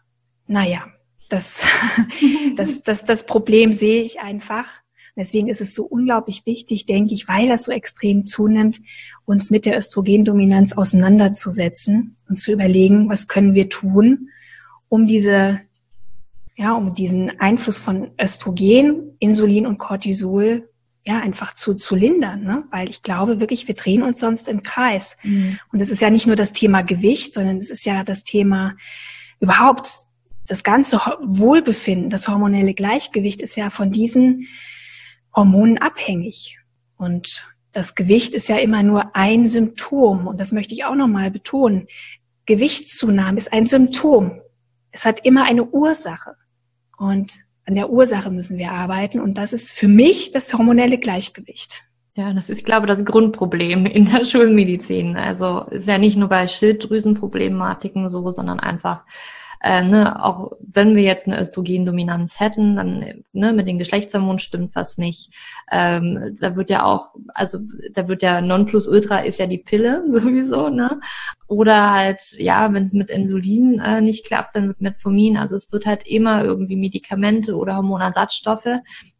[0.48, 0.86] Naja,
[1.30, 1.68] das,
[2.56, 4.68] das, das, das Problem sehe ich einfach.
[5.16, 8.80] Deswegen ist es so unglaublich wichtig, denke ich, weil das so extrem zunimmt,
[9.26, 14.30] uns mit der Östrogendominanz auseinanderzusetzen und zu überlegen, was können wir tun,
[14.88, 15.60] um diese,
[16.56, 20.69] ja, um diesen Einfluss von Östrogen, Insulin und Cortisol
[21.10, 22.64] ja, einfach zu, zu lindern, ne?
[22.70, 25.18] weil ich glaube wirklich, wir drehen uns sonst im Kreis.
[25.24, 25.58] Mhm.
[25.74, 28.76] Und es ist ja nicht nur das Thema Gewicht, sondern es ist ja das Thema
[29.40, 29.90] überhaupt
[30.46, 34.48] das ganze Wohlbefinden, das hormonelle Gleichgewicht ist ja von diesen
[35.36, 36.60] Hormonen abhängig.
[36.96, 40.28] Und das Gewicht ist ja immer nur ein Symptom.
[40.28, 41.88] Und das möchte ich auch nochmal betonen.
[42.46, 44.42] Gewichtszunahme ist ein Symptom.
[44.92, 46.36] Es hat immer eine Ursache.
[46.98, 47.34] Und
[47.70, 49.20] an der Ursache müssen wir arbeiten.
[49.20, 51.84] Und das ist für mich das hormonelle Gleichgewicht.
[52.16, 55.16] Ja, das ist, glaube ich, das Grundproblem in der Schulmedizin.
[55.16, 59.04] Also ist ja nicht nur bei Schilddrüsenproblematiken so, sondern einfach
[59.62, 64.74] äh, ne, auch wenn wir jetzt eine Östrogendominanz hätten, dann ne, mit den Geschlechtshormonen stimmt
[64.76, 65.34] was nicht.
[65.72, 67.60] Ähm, da wird ja auch, also
[67.94, 71.02] da wird ja Nonplusultra ist ja die Pille sowieso, ne?
[71.48, 75.36] Oder halt, ja, wenn es mit Insulin äh, nicht klappt, dann mit Metformin.
[75.36, 78.80] Also es wird halt immer irgendwie Medikamente oder Hormonersatzstoffe.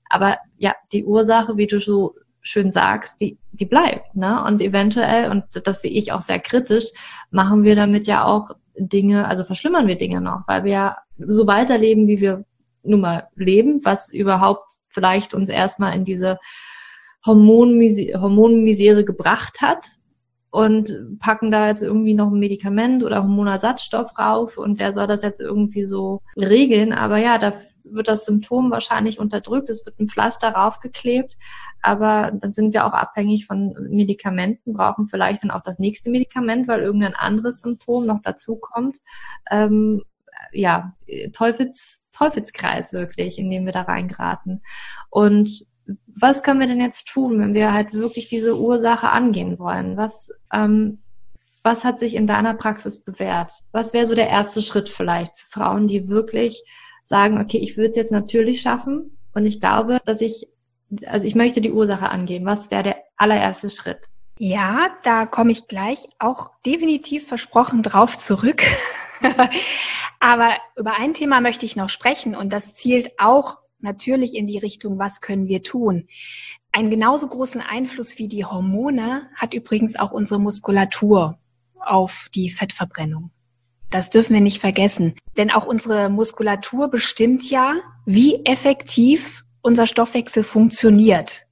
[0.10, 4.16] Aber ja, die Ursache, wie du so schön sagst, die, die bleibt.
[4.16, 4.44] Ne?
[4.44, 6.86] Und eventuell, und das sehe ich auch sehr kritisch,
[7.32, 11.48] machen wir damit ja auch Dinge, also verschlimmern wir Dinge noch, weil wir ja so
[11.48, 12.46] weiterleben, wie wir
[12.84, 16.40] nun mal leben, was überhaupt vielleicht uns erstmal in diese
[17.26, 19.86] Hormonmisere gebracht hat
[20.52, 25.22] und packen da jetzt irgendwie noch ein Medikament oder Hormonersatzstoff rauf und der soll das
[25.22, 26.94] jetzt irgendwie so regeln.
[26.94, 31.38] Aber ja, da wird das Symptom wahrscheinlich unterdrückt, es wird ein Pflaster raufgeklebt,
[31.82, 36.68] aber dann sind wir auch abhängig von Medikamenten, brauchen vielleicht dann auch das nächste Medikament,
[36.68, 38.98] weil irgendein anderes Symptom noch dazu kommt.
[39.50, 40.04] Ähm,
[40.52, 40.96] ja,
[41.34, 44.62] Teufels, Teufelskreis wirklich, in dem wir da reingeraten.
[45.10, 45.66] Und
[46.08, 49.98] was können wir denn jetzt tun, wenn wir halt wirklich diese Ursache angehen wollen?
[49.98, 51.00] Was, ähm,
[51.64, 53.64] was hat sich in deiner Praxis bewährt?
[53.72, 56.64] Was wäre so der erste Schritt vielleicht für Frauen, die wirklich
[57.10, 60.48] sagen, okay, ich würde es jetzt natürlich schaffen und ich glaube, dass ich,
[61.08, 62.46] also ich möchte die Ursache angehen.
[62.46, 64.08] Was wäre der allererste Schritt?
[64.38, 68.62] Ja, da komme ich gleich auch definitiv versprochen drauf zurück.
[70.20, 74.60] Aber über ein Thema möchte ich noch sprechen und das zielt auch natürlich in die
[74.60, 76.08] Richtung, was können wir tun.
[76.72, 81.40] Einen genauso großen Einfluss wie die Hormone hat übrigens auch unsere Muskulatur
[81.80, 83.32] auf die Fettverbrennung.
[83.90, 85.16] Das dürfen wir nicht vergessen.
[85.38, 87.76] Denn auch unsere Muskulatur bestimmt ja,
[88.06, 91.46] wie effektiv unser Stoffwechsel funktioniert.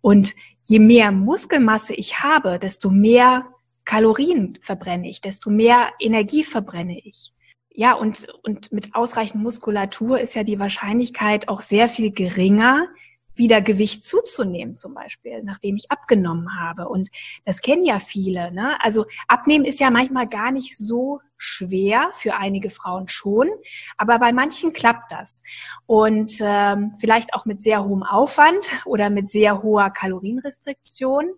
[0.00, 3.46] Und je mehr Muskelmasse ich habe, desto mehr
[3.84, 7.32] Kalorien verbrenne ich, desto mehr Energie verbrenne ich.
[7.70, 12.88] Ja, und, und mit ausreichend Muskulatur ist ja die Wahrscheinlichkeit auch sehr viel geringer,
[13.38, 16.88] wieder Gewicht zuzunehmen, zum Beispiel, nachdem ich abgenommen habe.
[16.88, 17.08] Und
[17.44, 18.52] das kennen ja viele.
[18.52, 18.76] Ne?
[18.82, 23.48] Also abnehmen ist ja manchmal gar nicht so schwer, für einige Frauen schon,
[23.96, 25.42] aber bei manchen klappt das.
[25.86, 31.30] Und ähm, vielleicht auch mit sehr hohem Aufwand oder mit sehr hoher Kalorienrestriktion.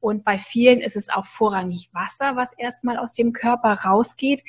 [0.00, 4.42] Und bei vielen ist es auch vorrangig Wasser, was erstmal aus dem Körper rausgeht.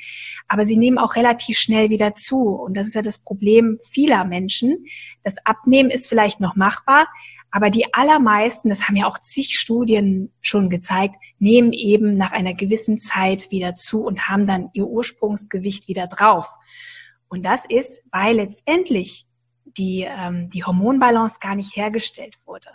[0.48, 2.54] Aber sie nehmen auch relativ schnell wieder zu.
[2.54, 4.84] Und das ist ja das Problem vieler Menschen.
[5.24, 7.08] Das Abnehmen ist vielleicht noch machbar,
[7.50, 12.54] aber die allermeisten, das haben ja auch zig Studien schon gezeigt, nehmen eben nach einer
[12.54, 16.48] gewissen Zeit wieder zu und haben dann ihr Ursprungsgewicht wieder drauf.
[17.28, 19.26] Und das ist, weil letztendlich
[19.64, 22.68] die, ähm, die Hormonbalance gar nicht hergestellt wurde.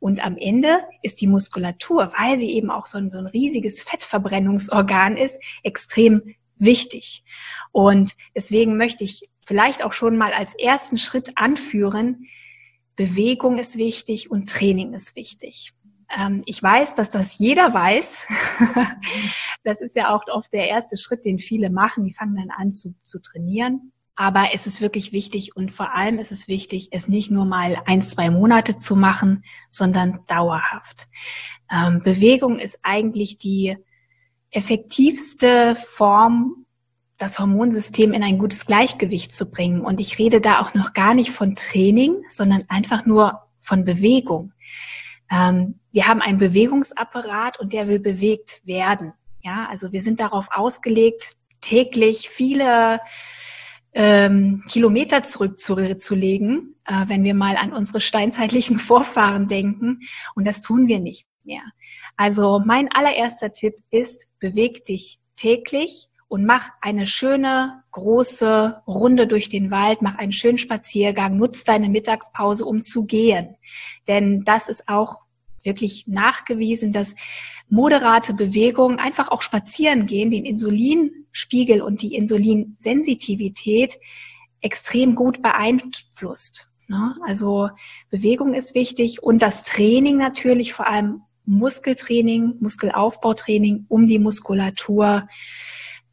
[0.00, 3.82] Und am Ende ist die Muskulatur, weil sie eben auch so ein, so ein riesiges
[3.82, 7.24] Fettverbrennungsorgan ist, extrem wichtig.
[7.72, 12.26] Und deswegen möchte ich vielleicht auch schon mal als ersten Schritt anführen,
[12.96, 15.72] Bewegung ist wichtig und Training ist wichtig.
[16.16, 18.26] Ähm, ich weiß, dass das jeder weiß.
[19.62, 22.04] das ist ja auch oft der erste Schritt, den viele machen.
[22.04, 23.92] Die fangen dann an zu, zu trainieren.
[24.20, 27.80] Aber es ist wirklich wichtig und vor allem ist es wichtig, es nicht nur mal
[27.86, 31.06] ein, zwei Monate zu machen, sondern dauerhaft.
[31.70, 33.76] Ähm, Bewegung ist eigentlich die
[34.50, 36.66] effektivste Form,
[37.16, 39.82] das Hormonsystem in ein gutes Gleichgewicht zu bringen.
[39.82, 44.52] Und ich rede da auch noch gar nicht von Training, sondern einfach nur von Bewegung.
[45.30, 49.12] Ähm, wir haben einen Bewegungsapparat und der will bewegt werden.
[49.42, 52.98] Ja, also wir sind darauf ausgelegt, täglich viele
[53.92, 60.00] ähm, Kilometer zurückzulegen, äh, wenn wir mal an unsere steinzeitlichen Vorfahren denken.
[60.34, 61.62] Und das tun wir nicht mehr.
[62.16, 69.48] Also mein allererster Tipp ist, beweg dich täglich und mach eine schöne, große Runde durch
[69.48, 73.56] den Wald, mach einen schönen Spaziergang, nutz deine Mittagspause, um zu gehen.
[74.08, 75.22] Denn das ist auch
[75.68, 77.14] wirklich nachgewiesen, dass
[77.68, 83.98] moderate Bewegung, einfach auch spazieren gehen, den Insulinspiegel und die Insulinsensitivität
[84.60, 86.72] extrem gut beeinflusst.
[86.88, 87.14] Ne?
[87.26, 87.68] Also
[88.10, 95.28] Bewegung ist wichtig und das Training natürlich, vor allem Muskeltraining, Muskelaufbautraining, um die Muskulatur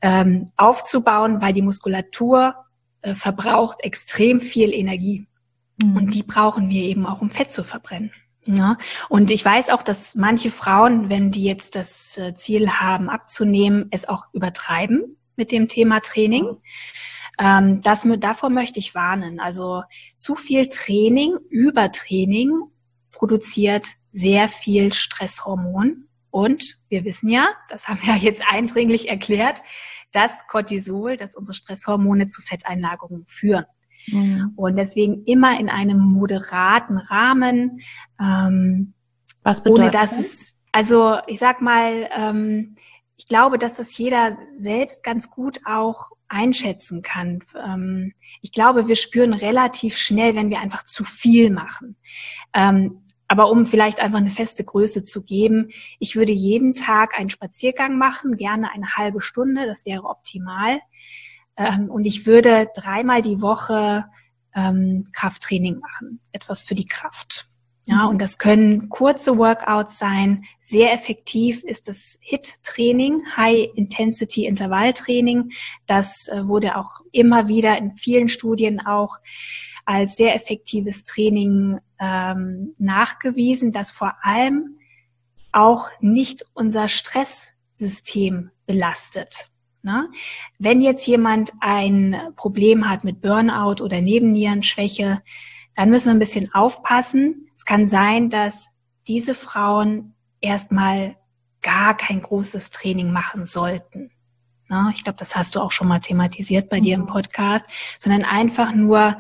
[0.01, 2.55] ähm, aufzubauen, weil die Muskulatur
[3.01, 5.25] äh, verbraucht extrem viel Energie.
[5.81, 5.97] Mhm.
[5.97, 8.11] Und die brauchen wir eben auch, um Fett zu verbrennen.
[8.47, 8.77] Ja,
[9.09, 13.87] und ich weiß auch, dass manche Frauen, wenn die jetzt das äh, Ziel haben, abzunehmen,
[13.89, 16.57] es auch übertreiben mit dem Thema Training.
[17.39, 19.39] Ähm, das, davor möchte ich warnen.
[19.39, 19.83] Also
[20.15, 22.51] zu viel Training, Übertraining
[23.11, 26.07] produziert sehr viel Stresshormon.
[26.29, 29.61] Und wir wissen ja, das haben wir jetzt eindringlich erklärt,
[30.11, 33.65] dass Cortisol, dass unsere Stresshormone zu Fetteinlagerungen führen.
[34.07, 34.53] Mhm.
[34.55, 37.79] Und deswegen immer in einem moderaten Rahmen.
[38.19, 38.93] Ähm,
[39.43, 42.75] Was bedeutet ohne dass es, also ich sag mal, ähm,
[43.17, 47.43] ich glaube, dass das jeder selbst ganz gut auch einschätzen kann.
[47.55, 51.95] Ähm, ich glaube, wir spüren relativ schnell, wenn wir einfach zu viel machen.
[52.53, 57.29] Ähm, aber um vielleicht einfach eine feste Größe zu geben, ich würde jeden Tag einen
[57.29, 60.79] Spaziergang machen, gerne eine halbe Stunde, das wäre optimal.
[61.57, 64.05] Ähm, und ich würde dreimal die Woche
[64.55, 67.49] ähm, Krafttraining machen, etwas für die Kraft.
[67.87, 68.09] Ja, mhm.
[68.09, 70.41] und das können kurze Workouts sein.
[70.61, 75.51] Sehr effektiv ist das HIT-Training, High Intensity Intervall Training.
[75.85, 79.17] Das äh, wurde auch immer wieder in vielen Studien auch
[79.85, 84.79] als sehr effektives Training ähm, nachgewiesen, das vor allem
[85.51, 89.49] auch nicht unser Stresssystem belastet.
[89.85, 90.09] Ne?
[90.57, 95.21] Wenn jetzt jemand ein Problem hat mit Burnout oder Nebennierenschwäche,
[95.75, 97.51] dann müssen wir ein bisschen aufpassen.
[97.55, 98.71] Es kann sein, dass
[99.07, 101.17] diese Frauen erstmal
[101.61, 104.09] gar kein großes Training machen sollten.
[104.69, 104.91] Ne?
[104.95, 107.07] Ich glaube, das hast du auch schon mal thematisiert bei dir im mhm.
[107.07, 107.67] Podcast,
[107.99, 109.19] sondern einfach nur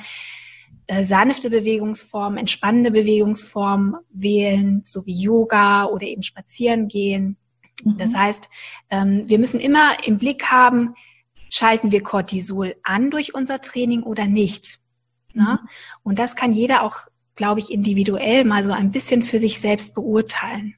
[0.87, 7.37] äh, sanfte Bewegungsformen, entspannende Bewegungsformen wählen, so wie Yoga oder eben spazieren gehen.
[7.83, 7.97] Mhm.
[7.97, 8.49] Das heißt,
[8.89, 10.95] ähm, wir müssen immer im Blick haben,
[11.49, 14.79] schalten wir Cortisol an durch unser Training oder nicht.
[15.33, 15.59] Ne?
[15.61, 15.69] Mhm.
[16.03, 16.95] Und das kann jeder auch,
[17.35, 20.75] glaube ich, individuell mal so ein bisschen für sich selbst beurteilen.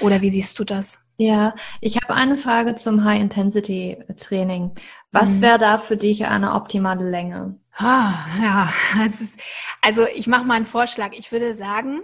[0.00, 1.00] Oder wie siehst du das?
[1.16, 4.72] Ja, ich habe eine Frage zum High-Intensity-Training.
[5.10, 5.42] Was mhm.
[5.42, 7.58] wäre da für dich eine optimale Länge?
[7.76, 8.72] Ah, ja,
[9.04, 9.40] ist,
[9.82, 11.12] also ich mache mal einen Vorschlag.
[11.12, 12.02] Ich würde sagen,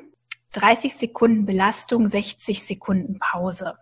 [0.53, 3.75] 30 Sekunden Belastung, 60 Sekunden Pause.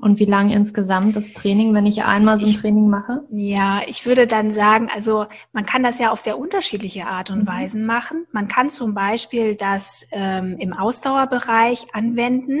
[0.00, 3.24] Und wie lang insgesamt das Training, wenn ich einmal so ein ich, Training mache?
[3.32, 7.40] Ja, ich würde dann sagen, also man kann das ja auf sehr unterschiedliche Art und
[7.40, 7.46] mhm.
[7.48, 8.24] Weisen machen.
[8.30, 12.60] Man kann zum Beispiel das ähm, im Ausdauerbereich anwenden.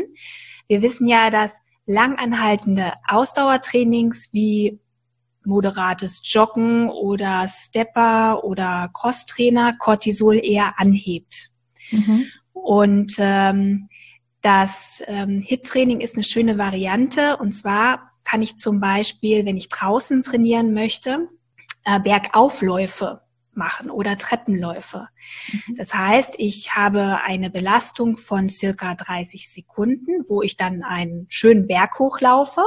[0.66, 4.80] Wir wissen ja, dass langanhaltende Ausdauertrainings wie
[5.44, 11.50] moderates Joggen oder Stepper oder Crosstrainer Cortisol eher anhebt.
[11.92, 12.26] Mhm.
[12.52, 13.88] Und ähm,
[14.40, 17.36] das ähm, HIT-Training ist eine schöne Variante.
[17.38, 21.28] Und zwar kann ich zum Beispiel, wenn ich draußen trainieren möchte,
[21.84, 23.22] äh, Bergaufläufe
[23.52, 25.08] machen oder Treppenläufe.
[25.52, 25.76] Mhm.
[25.76, 31.66] Das heißt, ich habe eine Belastung von circa 30 Sekunden, wo ich dann einen schönen
[31.66, 32.62] Berg hochlaufe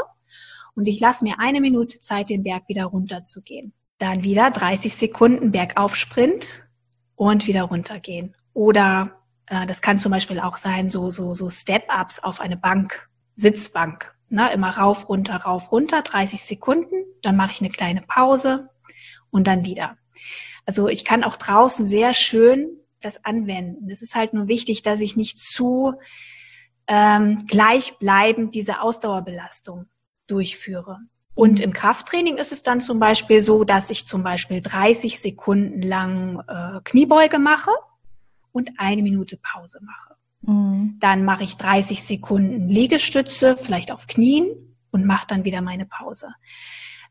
[0.75, 3.73] und ich lasse mir eine Minute Zeit, den Berg wieder runterzugehen.
[3.97, 6.67] Dann wieder 30 Sekunden Bergaufsprint
[7.15, 8.35] und wieder runtergehen.
[8.53, 9.20] Oder
[9.51, 14.11] äh, das kann zum Beispiel auch sein, so, so, so Step-Ups auf eine Bank, Sitzbank.
[14.29, 14.51] Ne?
[14.53, 16.95] Immer rauf, runter, rauf, runter, 30 Sekunden.
[17.21, 18.69] Dann mache ich eine kleine Pause
[19.29, 19.97] und dann wieder.
[20.65, 22.69] Also ich kann auch draußen sehr schön
[23.01, 23.89] das anwenden.
[23.89, 25.95] Es ist halt nur wichtig, dass ich nicht zu
[26.87, 29.87] ähm, gleichbleibend diese Ausdauerbelastung
[30.27, 30.99] durchführe.
[31.33, 35.81] Und im Krafttraining ist es dann zum Beispiel so, dass ich zum Beispiel 30 Sekunden
[35.81, 37.71] lang äh, Kniebeuge mache
[38.51, 40.15] und eine Minute Pause mache.
[40.41, 40.97] Mhm.
[40.99, 46.27] Dann mache ich 30 Sekunden Liegestütze, vielleicht auf Knien und mache dann wieder meine Pause.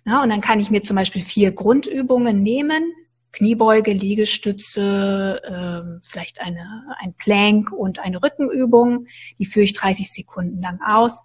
[0.05, 2.93] Na, und dann kann ich mir zum Beispiel vier Grundübungen nehmen.
[3.33, 9.07] Kniebeuge, Liegestütze, äh, vielleicht eine, ein Plank und eine Rückenübung.
[9.39, 11.21] Die führe ich 30 Sekunden lang aus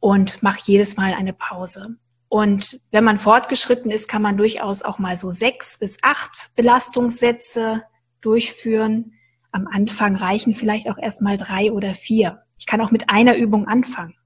[0.00, 1.96] und mache jedes Mal eine Pause.
[2.28, 7.82] Und wenn man fortgeschritten ist, kann man durchaus auch mal so sechs bis acht Belastungssätze
[8.20, 9.12] durchführen.
[9.54, 12.42] Am Anfang reichen vielleicht auch erst mal drei oder vier.
[12.58, 14.16] Ich kann auch mit einer Übung anfangen.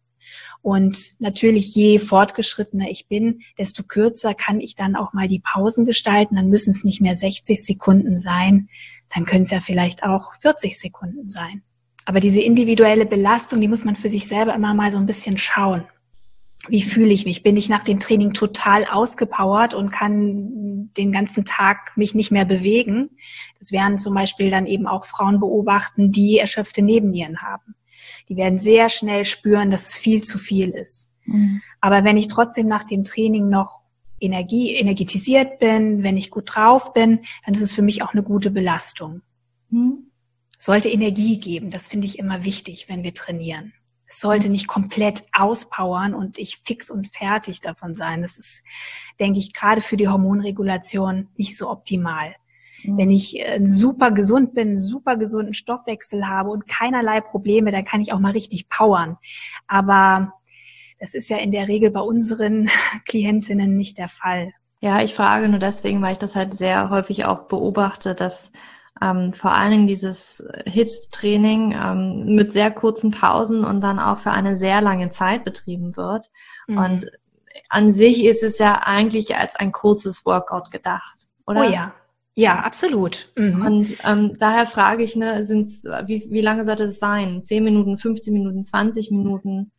[0.62, 5.85] Und natürlich, je fortgeschrittener ich bin, desto kürzer kann ich dann auch mal die Pausen
[5.85, 6.37] gestalten.
[6.37, 8.70] Dann müssen es nicht mehr 60 Sekunden sein.
[9.14, 11.62] Dann können es ja vielleicht auch 40 Sekunden sein.
[12.07, 15.37] Aber diese individuelle Belastung, die muss man für sich selber immer mal so ein bisschen
[15.37, 15.85] schauen.
[16.67, 17.43] Wie fühle ich mich?
[17.43, 22.45] Bin ich nach dem Training total ausgepowert und kann den ganzen Tag mich nicht mehr
[22.45, 23.11] bewegen?
[23.59, 27.77] Das werden zum Beispiel dann eben auch Frauen beobachten, die erschöpfte Nebennieren haben.
[28.29, 31.11] Die werden sehr schnell spüren, dass es viel zu viel ist.
[31.25, 31.63] Mhm.
[31.81, 33.83] Aber wenn ich trotzdem nach dem Training noch
[34.21, 38.23] Energie, energetisiert bin, wenn ich gut drauf bin, dann ist es für mich auch eine
[38.23, 39.23] gute Belastung.
[39.71, 40.11] Mhm.
[40.59, 43.73] Sollte Energie geben, das finde ich immer wichtig, wenn wir trainieren.
[44.09, 48.23] Es sollte nicht komplett auspowern und ich fix und fertig davon sein.
[48.23, 48.65] Das ist,
[49.21, 52.35] denke ich, gerade für die Hormonregulation nicht so optimal.
[52.83, 52.99] Mhm.
[52.99, 58.01] Wenn ich äh, super gesund bin, super gesunden Stoffwechsel habe und keinerlei Probleme, dann kann
[58.01, 59.19] ich auch mal richtig powern.
[59.67, 60.33] Aber
[60.99, 62.71] das ist ja in der Regel bei unseren
[63.07, 64.53] Klientinnen nicht der Fall.
[64.81, 68.53] Ja, ich frage nur deswegen, weil ich das halt sehr häufig auch beobachte, dass
[69.03, 74.31] ähm, vor allen Dingen dieses HIT-Training ähm, mit sehr kurzen Pausen und dann auch für
[74.31, 76.31] eine sehr lange Zeit betrieben wird.
[76.67, 76.79] Mhm.
[76.79, 77.11] Und
[77.69, 81.61] an sich ist es ja eigentlich als ein kurzes Workout gedacht, oder?
[81.61, 81.95] Oh ja.
[82.35, 83.33] Ja, absolut.
[83.35, 83.67] Mhm.
[83.67, 87.43] Und ähm, daher frage ich, ne, sind's, wie, wie lange sollte es sein?
[87.43, 89.73] Zehn Minuten, 15 Minuten, 20 Minuten?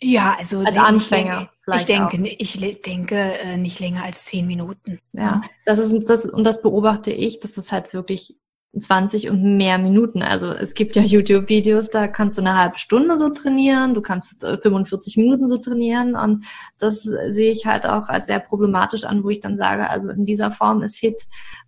[0.00, 1.50] Ja, also als Anfänger.
[1.74, 5.00] Ich denke, ich denke äh, nicht länger als zehn Minuten.
[5.12, 8.36] Ja, das ist das und das beobachte ich, dass es halt wirklich
[8.78, 10.22] 20 und mehr Minuten.
[10.22, 14.44] Also es gibt ja YouTube-Videos, da kannst du eine halbe Stunde so trainieren, du kannst
[14.44, 16.44] 45 äh, Minuten so trainieren und
[16.78, 20.26] das sehe ich halt auch als sehr problematisch an, wo ich dann sage, also in
[20.26, 21.22] dieser Form ist Hit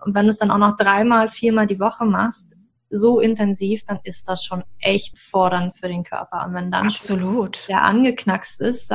[0.04, 2.48] und wenn du es dann auch noch dreimal, viermal die Woche machst,
[2.90, 6.44] so intensiv, dann ist das schon echt fordernd für den Körper.
[6.44, 7.68] Und wenn dann Absolut.
[7.68, 8.92] der angeknackst ist,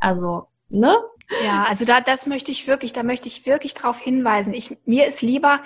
[0.00, 0.94] also, ne?
[1.44, 4.52] Ja, also da, das möchte ich wirklich, da möchte ich wirklich darauf hinweisen.
[4.52, 5.62] Ich, mir ist lieber,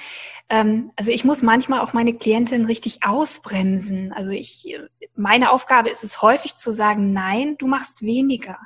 [0.50, 4.12] ähm, also ich muss manchmal auch meine Klientin richtig ausbremsen.
[4.12, 4.78] Also ich,
[5.16, 8.58] meine Aufgabe ist es häufig zu sagen, nein, du machst weniger.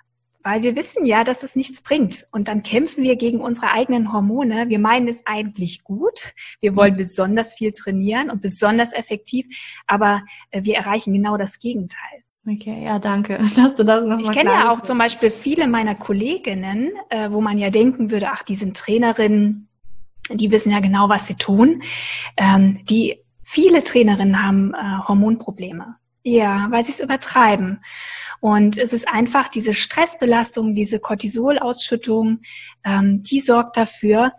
[0.42, 2.26] Weil wir wissen ja, dass es nichts bringt.
[2.32, 4.68] Und dann kämpfen wir gegen unsere eigenen Hormone.
[4.68, 6.32] Wir meinen es eigentlich gut.
[6.60, 9.46] Wir wollen besonders viel trainieren und besonders effektiv.
[9.86, 12.24] Aber äh, wir erreichen genau das Gegenteil.
[12.48, 15.94] Okay, ja, danke, dass du das nochmal Ich kenne ja auch zum Beispiel viele meiner
[15.94, 19.68] Kolleginnen, äh, wo man ja denken würde, ach, die sind Trainerinnen,
[20.32, 21.82] die wissen ja genau, was sie tun.
[22.36, 25.96] Ähm, die viele Trainerinnen haben äh, Hormonprobleme.
[26.22, 27.80] Ja, weil sie es übertreiben.
[28.40, 32.40] Und es ist einfach diese Stressbelastung, diese Cortisolausschüttung,
[32.84, 34.32] ähm, die sorgt dafür,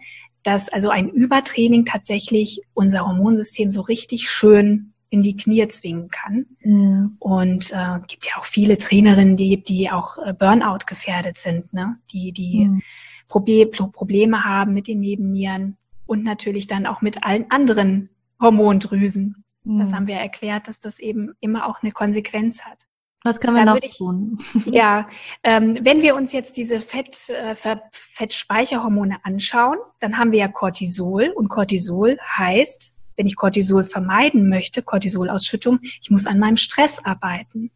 [0.43, 6.45] dass also ein Übertraining tatsächlich unser Hormonsystem so richtig schön in die Knie zwingen kann.
[6.61, 7.15] Mhm.
[7.19, 11.97] Und äh, gibt ja auch viele Trainerinnen, die, die auch äh, Burnout gefährdet sind, ne?
[12.11, 12.81] die, die mhm.
[13.27, 19.43] Probe Probleme haben mit den Nebennieren und natürlich dann auch mit allen anderen Hormondrüsen.
[19.63, 19.79] Mhm.
[19.79, 22.77] Das haben wir erklärt, dass das eben immer auch eine Konsequenz hat.
[23.23, 24.37] Was können wir da noch ich, tun?
[24.65, 25.07] Ja,
[25.43, 27.55] ähm, wenn wir uns jetzt diese Fett, äh,
[27.91, 34.81] Fettspeicherhormone anschauen, dann haben wir ja Cortisol und Cortisol heißt wenn ich Cortisol vermeiden möchte,
[34.81, 37.69] Cortisolausschüttung, ich muss an meinem Stress arbeiten.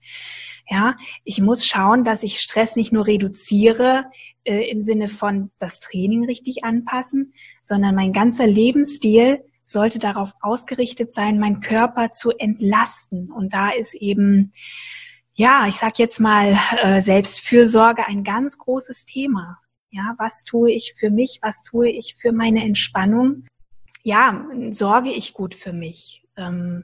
[0.69, 4.05] Ja, ich muss schauen, dass ich Stress nicht nur reduziere
[4.45, 11.11] äh, im Sinne von das Training richtig anpassen, sondern mein ganzer Lebensstil sollte darauf ausgerichtet
[11.11, 13.29] sein, meinen Körper zu entlasten.
[13.29, 14.53] Und da ist eben,
[15.33, 19.57] ja, ich sag jetzt mal, äh, Selbstfürsorge ein ganz großes Thema.
[19.89, 21.39] Ja, was tue ich für mich?
[21.41, 23.43] Was tue ich für meine Entspannung?
[24.03, 26.23] Ja, sorge ich gut für mich?
[26.37, 26.83] Ähm,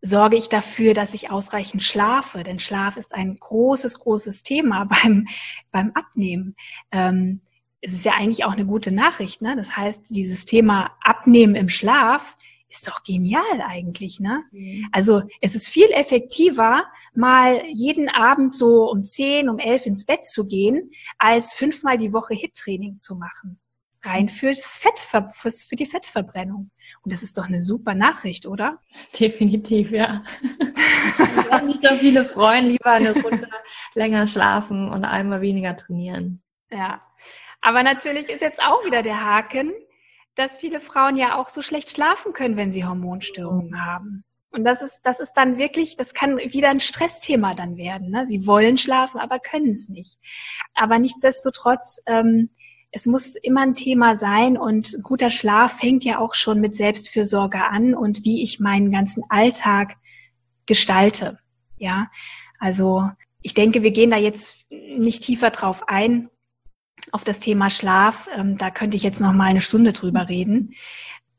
[0.00, 2.44] sorge ich dafür, dass ich ausreichend schlafe?
[2.44, 5.26] Denn Schlaf ist ein großes, großes Thema beim,
[5.70, 6.56] beim Abnehmen.
[6.90, 7.40] Ähm,
[7.80, 9.42] es ist ja eigentlich auch eine gute Nachricht.
[9.42, 9.56] Ne?
[9.56, 12.36] Das heißt, dieses Thema Abnehmen im Schlaf
[12.68, 14.44] ist doch genial eigentlich, ne?
[14.50, 14.88] Mhm.
[14.92, 20.24] Also es ist viel effektiver, mal jeden Abend so um zehn, um elf ins Bett
[20.24, 23.60] zu gehen, als fünfmal die Woche Hit-Training zu machen
[24.04, 26.70] rein fürs Fett, fürs, für die Fettverbrennung.
[27.02, 28.78] Und das ist doch eine super Nachricht, oder?
[29.18, 30.22] Definitiv, ja.
[31.50, 33.48] Werden sich doch viele freuen, lieber eine Runde
[33.94, 36.42] länger schlafen und einmal weniger trainieren.
[36.70, 37.02] Ja.
[37.60, 39.72] Aber natürlich ist jetzt auch wieder der Haken,
[40.34, 44.24] dass viele Frauen ja auch so schlecht schlafen können, wenn sie Hormonstörungen haben.
[44.50, 48.10] Und das ist, das ist dann wirklich, das kann wieder ein Stressthema dann werden.
[48.10, 48.26] Ne?
[48.26, 50.18] Sie wollen schlafen, aber können es nicht.
[50.74, 52.50] Aber nichtsdestotrotz ähm,
[52.92, 57.64] es muss immer ein Thema sein und guter Schlaf fängt ja auch schon mit Selbstfürsorge
[57.64, 59.96] an und wie ich meinen ganzen Alltag
[60.66, 61.38] gestalte.
[61.78, 62.10] Ja,
[62.58, 63.08] also
[63.40, 66.28] ich denke, wir gehen da jetzt nicht tiefer drauf ein
[67.10, 68.28] auf das Thema Schlaf.
[68.36, 70.74] Ähm, da könnte ich jetzt noch mal eine Stunde drüber reden.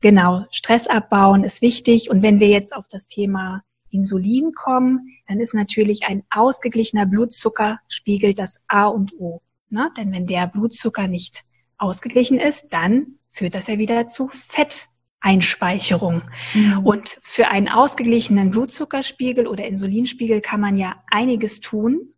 [0.00, 5.38] Genau, Stress abbauen ist wichtig und wenn wir jetzt auf das Thema Insulin kommen, dann
[5.38, 9.40] ist natürlich ein ausgeglichener Blutzuckerspiegel das A und O.
[9.70, 9.90] Ne?
[9.96, 11.44] Denn wenn der Blutzucker nicht
[11.78, 16.22] ausgeglichen ist, dann führt das ja wieder zu Fetteinspeicherung.
[16.54, 16.78] Mhm.
[16.86, 22.14] Und für einen ausgeglichenen Blutzuckerspiegel oder Insulinspiegel kann man ja einiges tun.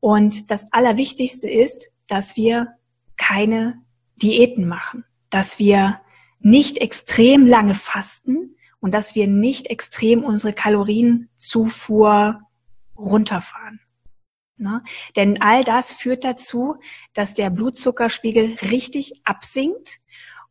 [0.00, 2.68] Und das Allerwichtigste ist, dass wir
[3.16, 3.80] keine
[4.16, 6.00] Diäten machen, dass wir
[6.38, 12.40] nicht extrem lange fasten und dass wir nicht extrem unsere Kalorienzufuhr
[12.96, 13.80] runterfahren.
[14.58, 14.82] Ne?
[15.16, 16.76] Denn all das führt dazu,
[17.12, 19.98] dass der Blutzuckerspiegel richtig absinkt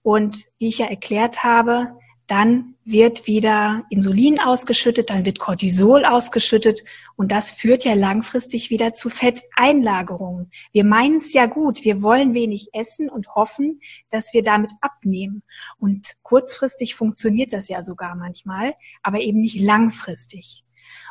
[0.04, 1.98] und wie ich ja erklärt habe,
[2.28, 6.84] dann wird wieder Insulin ausgeschüttet, dann wird Cortisol ausgeschüttet
[7.16, 10.50] und das führt ja langfristig wieder zu Fetteinlagerungen.
[10.72, 13.80] Wir meinen es ja gut, wir wollen wenig essen und hoffen,
[14.10, 15.44] dass wir damit abnehmen.
[15.78, 20.64] Und kurzfristig funktioniert das ja sogar manchmal, aber eben nicht langfristig.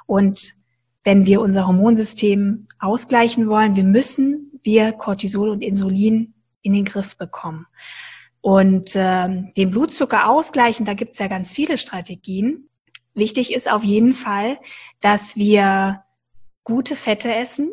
[0.06, 0.54] Und
[1.04, 7.16] wenn wir unser Hormonsystem ausgleichen wollen, wir müssen wir Cortisol und Insulin in den Griff
[7.16, 7.66] bekommen.
[8.40, 12.68] Und ähm, den Blutzucker ausgleichen, da gibt's ja ganz viele Strategien.
[13.14, 14.58] Wichtig ist auf jeden Fall,
[15.00, 16.04] dass wir
[16.64, 17.70] gute Fette essen.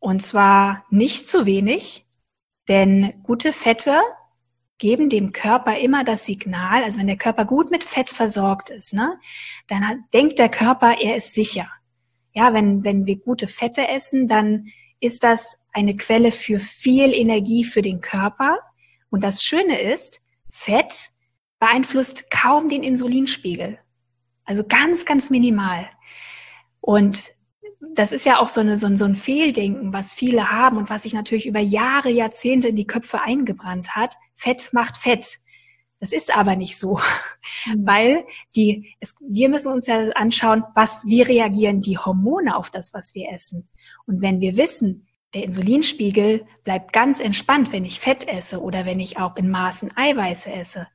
[0.00, 2.06] Und zwar nicht zu wenig,
[2.68, 4.00] denn gute Fette
[4.78, 8.94] geben dem Körper immer das Signal, also wenn der Körper gut mit Fett versorgt ist,
[8.94, 9.18] ne,
[9.66, 11.68] dann denkt der Körper, er ist sicher.
[12.38, 14.68] Ja, wenn, wenn wir gute Fette essen, dann
[15.00, 18.60] ist das eine Quelle für viel Energie für den Körper
[19.10, 21.10] und das Schöne ist, Fett
[21.58, 23.80] beeinflusst kaum den Insulinspiegel.
[24.44, 25.90] Also ganz, ganz minimal.
[26.80, 27.32] Und
[27.80, 31.02] das ist ja auch so, eine, so, so ein Fehldenken, was viele haben und was
[31.02, 34.14] sich natürlich über Jahre, Jahrzehnte in die Köpfe eingebrannt hat.
[34.36, 35.38] Fett macht Fett.
[36.00, 36.98] Das ist aber nicht so,
[37.66, 37.86] mhm.
[37.86, 38.24] weil
[38.56, 43.14] die, es, wir müssen uns ja anschauen, was, wie reagieren die Hormone auf das, was
[43.14, 43.68] wir essen.
[44.06, 49.00] Und wenn wir wissen, der Insulinspiegel bleibt ganz entspannt, wenn ich Fett esse oder wenn
[49.00, 50.88] ich auch in Maßen Eiweiße esse.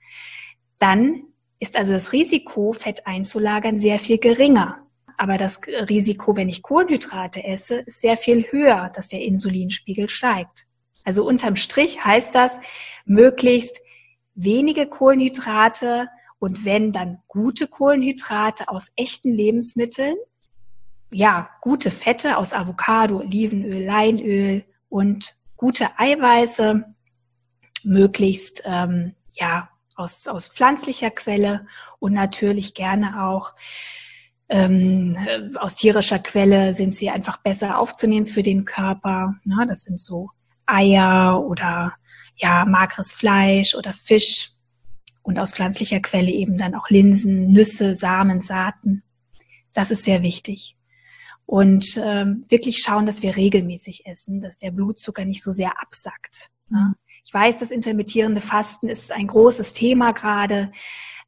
[0.80, 1.24] Dann
[1.60, 4.80] ist also das Risiko, Fett einzulagern, sehr viel geringer.
[5.18, 10.66] Aber das Risiko, wenn ich Kohlenhydrate esse, ist sehr viel höher, dass der Insulinspiegel steigt.
[11.06, 12.60] Also unterm Strich heißt das,
[13.06, 13.82] möglichst
[14.36, 16.08] wenige Kohlenhydrate
[16.40, 20.16] und wenn dann gute Kohlenhydrate aus echten Lebensmitteln
[21.14, 26.84] ja, gute Fette aus Avocado, Olivenöl, Leinöl und gute Eiweiße,
[27.84, 31.68] möglichst ähm, ja aus, aus pflanzlicher Quelle
[32.00, 33.54] und natürlich gerne auch
[34.50, 35.18] ähm,
[35.60, 39.36] aus tierischer Quelle sind sie einfach besser aufzunehmen für den Körper.
[39.44, 40.30] Na, das sind so
[40.66, 41.94] Eier oder
[42.36, 44.52] ja mageres Fleisch oder Fisch
[45.22, 49.04] und aus pflanzlicher Quelle eben dann auch Linsen, Nüsse, Samen, Saaten.
[49.74, 50.76] Das ist sehr wichtig
[51.46, 56.50] und ähm, wirklich schauen, dass wir regelmäßig essen, dass der Blutzucker nicht so sehr absackt.
[56.70, 56.96] Ne?
[57.26, 60.72] Ich weiß, das intermittierende Fasten ist ein großes Thema gerade,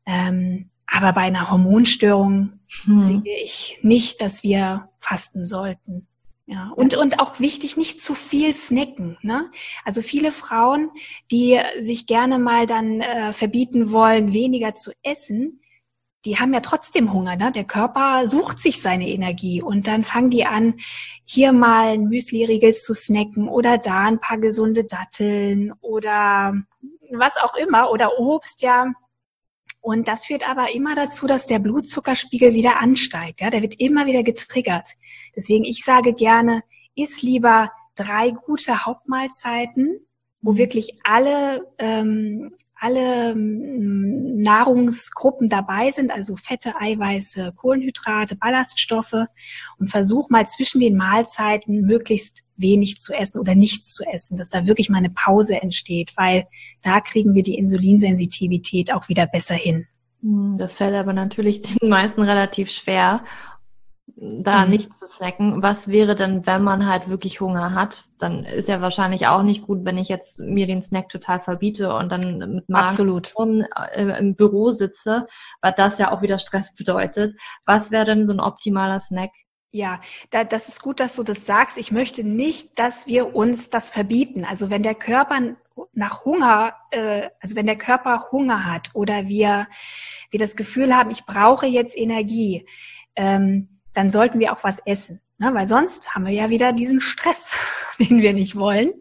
[0.05, 2.99] ähm, aber bei einer Hormonstörung hm.
[2.99, 6.07] sehe ich nicht, dass wir fasten sollten.
[6.47, 9.17] Ja, und, und auch wichtig, nicht zu viel snacken.
[9.23, 9.49] Ne?
[9.83, 10.91] Also viele Frauen,
[11.31, 15.61] die sich gerne mal dann äh, verbieten wollen, weniger zu essen,
[16.25, 17.35] die haben ja trotzdem Hunger.
[17.35, 17.51] Ne?
[17.51, 20.75] Der Körper sucht sich seine Energie und dann fangen die an,
[21.23, 26.53] hier mal ein Müsli-Riegel zu snacken oder da ein paar gesunde Datteln oder
[27.11, 28.91] was auch immer oder Obst, ja.
[29.85, 33.41] Und das führt aber immer dazu, dass der Blutzuckerspiegel wieder ansteigt.
[33.41, 33.51] Ja?
[33.51, 34.89] Der wird immer wieder getriggert.
[35.35, 36.63] Deswegen, ich sage gerne,
[36.95, 39.99] iss lieber drei gute Hauptmahlzeiten,
[40.41, 42.55] wo wirklich alle ähm,
[42.85, 49.25] alle ähm, Nahrungsgruppen dabei sind, also Fette, Eiweiße, Kohlenhydrate, Ballaststoffe
[49.79, 54.49] und versuch mal zwischen den Mahlzeiten möglichst wenig zu essen oder nichts zu essen, dass
[54.49, 56.45] da wirklich mal eine Pause entsteht, weil
[56.83, 59.87] da kriegen wir die Insulinsensitivität auch wieder besser hin.
[60.21, 63.23] Hm, das fällt aber natürlich den meisten relativ schwer
[64.17, 64.71] da mhm.
[64.71, 65.61] nicht zu snacken.
[65.61, 68.05] Was wäre denn, wenn man halt wirklich Hunger hat?
[68.17, 71.93] Dann ist ja wahrscheinlich auch nicht gut, wenn ich jetzt mir den Snack total verbiete
[71.93, 73.33] und dann mit Magen Absolut.
[73.37, 75.27] Äh, im Büro sitze,
[75.61, 77.37] weil das ja auch wieder Stress bedeutet.
[77.65, 79.31] Was wäre denn so ein optimaler Snack?
[79.71, 79.99] Ja,
[80.29, 81.77] da, das ist gut, dass du das sagst.
[81.77, 84.45] Ich möchte nicht, dass wir uns das verbieten.
[84.45, 85.57] Also wenn der Körper
[85.91, 89.67] nach Hunger, äh, also wenn der Körper Hunger hat oder wir,
[90.29, 92.65] wir das Gefühl haben, ich brauche jetzt Energie,
[93.17, 95.21] ähm, dann sollten wir auch was essen.
[95.39, 95.53] Ne?
[95.53, 97.55] Weil sonst haben wir ja wieder diesen Stress,
[97.99, 98.93] den wir nicht wollen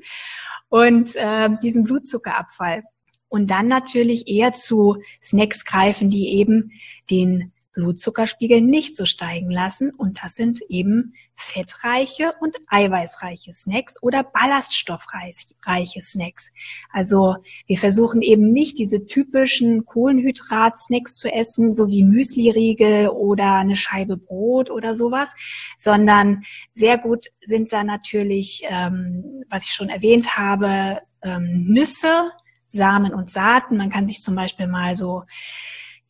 [0.69, 2.85] und äh, diesen Blutzuckerabfall.
[3.29, 6.71] Und dann natürlich eher zu Snacks greifen, die eben
[7.11, 9.91] den Blutzuckerspiegel nicht so steigen lassen.
[9.91, 16.53] Und das sind eben fettreiche und eiweißreiche Snacks oder ballaststoffreiche Snacks.
[16.91, 23.77] Also wir versuchen eben nicht diese typischen Kohlenhydrat-Snacks zu essen, so wie Müsli-Riegel oder eine
[23.77, 25.35] Scheibe Brot oder sowas,
[25.77, 32.31] sondern sehr gut sind da natürlich, ähm, was ich schon erwähnt habe, ähm, Nüsse,
[32.67, 33.77] Samen und Saaten.
[33.77, 35.25] Man kann sich zum Beispiel mal so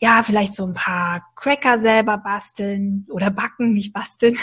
[0.00, 4.36] ja, vielleicht so ein paar Cracker selber basteln oder backen, nicht basteln,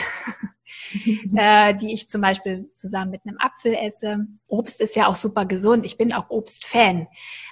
[1.38, 4.26] äh, die ich zum Beispiel zusammen mit einem Apfel esse.
[4.48, 5.86] Obst ist ja auch super gesund.
[5.86, 7.08] Ich bin auch Obstfan.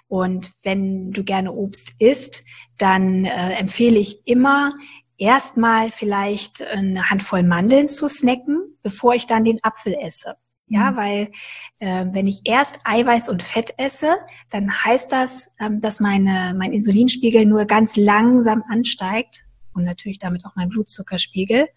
[0.07, 2.43] Und wenn du gerne Obst isst,
[2.77, 4.73] dann äh, empfehle ich immer,
[5.17, 10.35] erstmal vielleicht eine Handvoll Mandeln zu snacken, bevor ich dann den Apfel esse.
[10.69, 10.95] Ja, mhm.
[10.95, 11.31] weil
[11.79, 14.17] äh, wenn ich erst Eiweiß und Fett esse,
[14.49, 20.45] dann heißt das, ähm, dass meine, mein Insulinspiegel nur ganz langsam ansteigt und natürlich damit
[20.45, 21.67] auch mein Blutzuckerspiegel.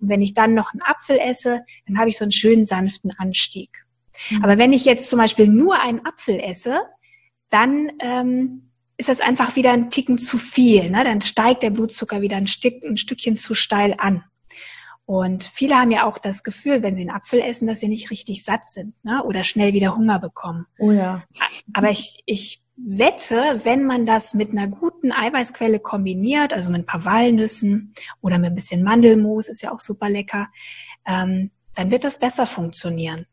[0.00, 3.10] Und wenn ich dann noch einen Apfel esse, dann habe ich so einen schönen sanften
[3.18, 3.84] Anstieg.
[4.30, 4.44] Mhm.
[4.44, 6.80] Aber wenn ich jetzt zum Beispiel nur einen Apfel esse,
[7.50, 10.90] dann ähm, ist das einfach wieder ein Ticken zu viel.
[10.90, 11.04] Ne?
[11.04, 14.24] Dann steigt der Blutzucker wieder ein, Stück, ein Stückchen zu steil an.
[15.06, 18.10] Und viele haben ja auch das Gefühl, wenn sie einen Apfel essen, dass sie nicht
[18.10, 19.22] richtig satt sind ne?
[19.24, 20.66] oder schnell wieder Hunger bekommen.
[20.78, 21.22] Oh ja.
[21.72, 26.86] Aber ich, ich wette, wenn man das mit einer guten Eiweißquelle kombiniert, also mit ein
[26.86, 30.48] paar Walnüssen oder mit ein bisschen Mandelmus, ist ja auch super lecker,
[31.06, 33.26] ähm, dann wird das besser funktionieren.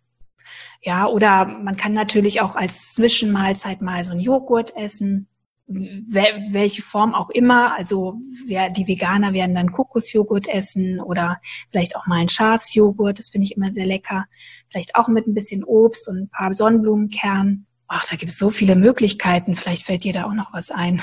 [0.84, 5.28] Ja, oder man kann natürlich auch als Zwischenmahlzeit mal so einen Joghurt essen
[5.68, 7.74] welche Form auch immer.
[7.76, 8.16] Also
[8.48, 11.40] wer, die Veganer werden dann Kokosjoghurt essen oder
[11.72, 13.20] vielleicht auch mal ein Schafsjoghurt.
[13.20, 14.26] Das finde ich immer sehr lecker.
[14.70, 17.66] Vielleicht auch mit ein bisschen Obst und ein paar Sonnenblumenkernen.
[17.88, 19.56] Ach, da gibt es so viele Möglichkeiten.
[19.56, 21.02] Vielleicht fällt dir da auch noch was ein.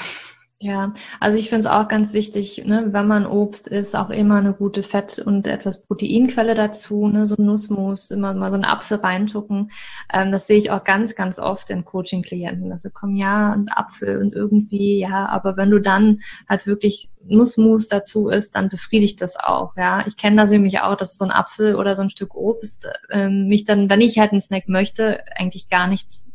[0.63, 4.37] Ja, also ich finde es auch ganz wichtig, ne, wenn man Obst isst, auch immer
[4.37, 8.99] eine gute Fett- und etwas Proteinquelle dazu, ne, so Nussmus, immer mal so einen Apfel
[8.99, 9.71] reintucken.
[10.13, 12.71] Ähm, das sehe ich auch ganz, ganz oft in Coaching-Klienten.
[12.73, 17.89] Also komm, ja, und Apfel und irgendwie, ja, aber wenn du dann halt wirklich Nussmus
[17.89, 20.05] dazu isst, dann befriedigt das auch, ja.
[20.07, 23.49] Ich kenne das nämlich auch, dass so ein Apfel oder so ein Stück Obst ähm,
[23.49, 26.29] mich dann, wenn ich halt einen Snack möchte, eigentlich gar nichts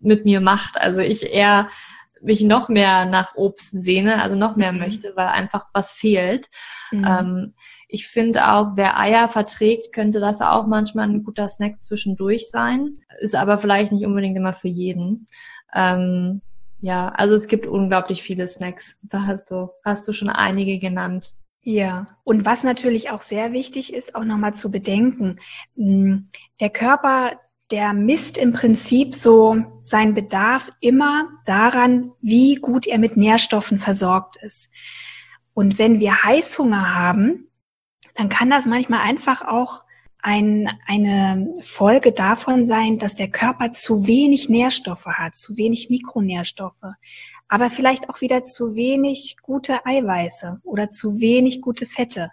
[0.00, 0.76] mit mir macht.
[0.80, 1.68] Also ich eher
[2.24, 4.78] mich noch mehr nach Obst sehne, also noch mehr mhm.
[4.78, 6.48] möchte, weil einfach was fehlt.
[6.90, 7.04] Mhm.
[7.06, 7.54] Ähm,
[7.88, 12.98] ich finde auch, wer Eier verträgt, könnte das auch manchmal ein guter Snack zwischendurch sein.
[13.20, 15.26] Ist aber vielleicht nicht unbedingt immer für jeden.
[15.74, 16.40] Ähm,
[16.80, 18.98] ja, also es gibt unglaublich viele Snacks.
[19.02, 21.34] Da hast du, hast du schon einige genannt.
[21.62, 25.40] Ja, und was natürlich auch sehr wichtig ist, auch nochmal zu bedenken,
[25.76, 27.40] der Körper,
[27.70, 34.36] der misst im Prinzip so seinen Bedarf immer daran, wie gut er mit Nährstoffen versorgt
[34.36, 34.70] ist.
[35.54, 37.48] Und wenn wir Heißhunger haben,
[38.14, 39.82] dann kann das manchmal einfach auch
[40.24, 46.94] ein, eine Folge davon sein, dass der Körper zu wenig Nährstoffe hat, zu wenig Mikronährstoffe,
[47.48, 52.30] aber vielleicht auch wieder zu wenig gute Eiweiße oder zu wenig gute Fette.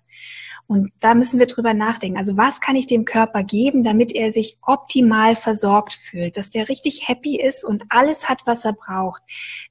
[0.72, 2.18] Und da müssen wir drüber nachdenken.
[2.18, 6.70] Also was kann ich dem Körper geben, damit er sich optimal versorgt fühlt, dass der
[6.70, 9.22] richtig happy ist und alles hat, was er braucht.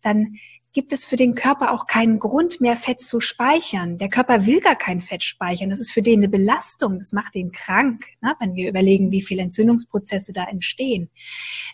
[0.02, 0.36] Dann
[0.74, 3.96] gibt es für den Körper auch keinen Grund mehr, Fett zu speichern.
[3.96, 5.70] Der Körper will gar kein Fett speichern.
[5.70, 6.98] Das ist für den eine Belastung.
[6.98, 8.34] Das macht den krank, ne?
[8.38, 11.08] wenn wir überlegen, wie viele Entzündungsprozesse da entstehen.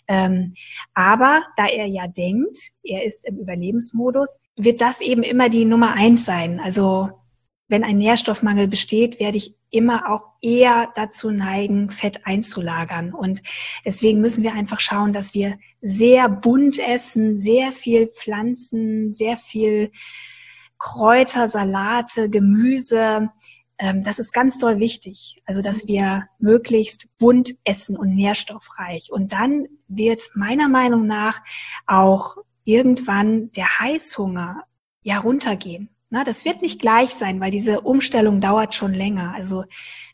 [0.07, 0.53] Ähm,
[0.93, 5.95] aber da er ja denkt, er ist im Überlebensmodus, wird das eben immer die Nummer
[5.95, 6.61] eins sein.
[6.61, 7.09] Also
[7.67, 13.13] wenn ein Nährstoffmangel besteht, werde ich immer auch eher dazu neigen, Fett einzulagern.
[13.13, 13.41] Und
[13.85, 19.91] deswegen müssen wir einfach schauen, dass wir sehr bunt essen, sehr viel Pflanzen, sehr viel
[20.79, 23.29] Kräuter, Salate, Gemüse.
[23.77, 25.41] Ähm, das ist ganz doll wichtig.
[25.45, 29.11] Also, dass wir möglichst bunt essen und nährstoffreich.
[29.11, 31.41] Und dann wird meiner Meinung nach
[31.85, 34.63] auch irgendwann der Heißhunger
[35.01, 35.89] ja runtergehen.
[36.09, 39.33] Na, das wird nicht gleich sein, weil diese Umstellung dauert schon länger.
[39.35, 39.65] Also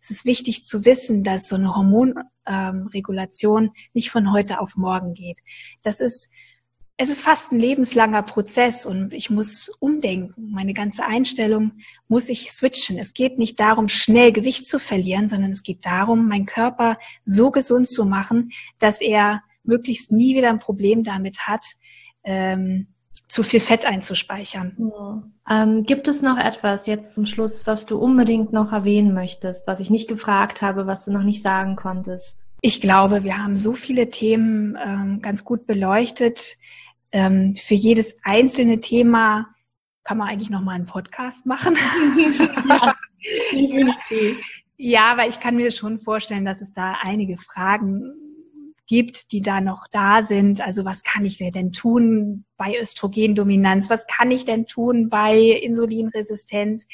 [0.01, 5.13] es ist wichtig zu wissen, dass so eine Hormonregulation ähm, nicht von heute auf morgen
[5.13, 5.41] geht.
[5.83, 6.31] Das ist,
[6.97, 10.49] es ist fast ein lebenslanger Prozess und ich muss umdenken.
[10.51, 11.73] Meine ganze Einstellung
[12.07, 12.97] muss ich switchen.
[12.97, 17.51] Es geht nicht darum, schnell Gewicht zu verlieren, sondern es geht darum, meinen Körper so
[17.51, 21.65] gesund zu machen, dass er möglichst nie wieder ein Problem damit hat,
[22.23, 22.92] ähm,
[23.28, 24.76] zu viel Fett einzuspeichern.
[24.78, 25.24] Ja.
[25.49, 29.80] Ähm, gibt es noch etwas jetzt zum Schluss, was du unbedingt noch erwähnen möchtest, was
[29.80, 32.38] ich nicht gefragt habe, was du noch nicht sagen konntest?
[32.61, 36.55] Ich glaube, wir haben so viele Themen ähm, ganz gut beleuchtet.
[37.11, 39.47] Ähm, für jedes einzelne Thema
[40.03, 41.76] kann man eigentlich noch mal einen Podcast machen.
[42.69, 42.95] ja,
[44.78, 48.22] ja, weil ich kann mir schon vorstellen, dass es da einige Fragen
[48.88, 50.61] gibt, die da noch da sind.
[50.61, 53.89] Also was kann ich denn tun bei Östrogendominanz?
[53.89, 56.88] Was kann ich denn tun bei Insulinresistenz?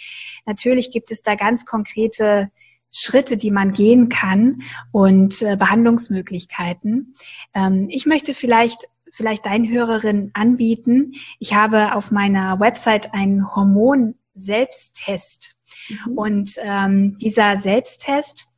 [0.45, 2.51] Natürlich gibt es da ganz konkrete
[2.91, 7.15] Schritte, die man gehen kann und äh, Behandlungsmöglichkeiten.
[7.53, 11.13] Ähm, ich möchte vielleicht vielleicht deinen Hörerinnen anbieten.
[11.39, 15.55] Ich habe auf meiner Website einen Hormon-Selbsttest.
[15.89, 16.17] Mhm.
[16.17, 18.48] Und ähm, dieser Selbsttest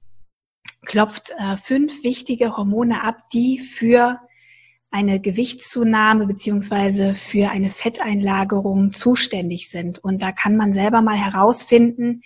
[0.85, 4.19] klopft äh, fünf wichtige Hormone ab, die für
[4.91, 9.99] eine Gewichtszunahme beziehungsweise für eine Fetteinlagerung zuständig sind.
[9.99, 12.21] Und da kann man selber mal herausfinden,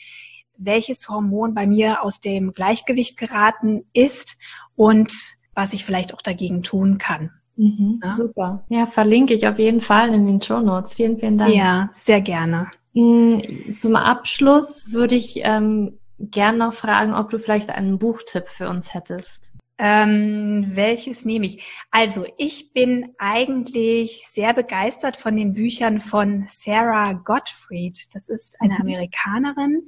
[0.58, 4.38] welches Hormon bei mir aus dem Gleichgewicht geraten ist
[4.76, 5.14] und
[5.54, 7.32] was ich vielleicht auch dagegen tun kann.
[7.56, 8.12] Mhm, ja?
[8.14, 8.66] Super.
[8.70, 10.96] Ja, verlinke ich auf jeden Fall in den Show Notes.
[10.96, 11.54] Vielen, vielen Dank.
[11.54, 12.72] Ja, sehr gerne.
[12.94, 16.00] Mm, zum Abschluss würde ich ähm,
[16.32, 19.56] gern noch fragen, ob du vielleicht einen Buchtipp für uns hättest.
[19.78, 21.62] Ähm, welches nehme ich?
[21.92, 27.98] Also ich bin eigentlich sehr begeistert von den Büchern von Sarah Gottfried.
[28.14, 28.82] Das ist eine mhm.
[28.82, 29.88] Amerikanerin,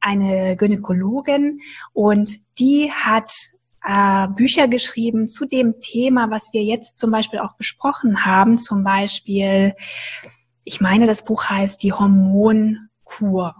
[0.00, 1.60] eine Gynäkologin
[1.92, 3.32] und die hat
[3.84, 8.58] äh, Bücher geschrieben zu dem Thema, was wir jetzt zum Beispiel auch besprochen haben.
[8.58, 9.76] Zum Beispiel,
[10.64, 13.54] ich meine, das Buch heißt Die Hormonkur.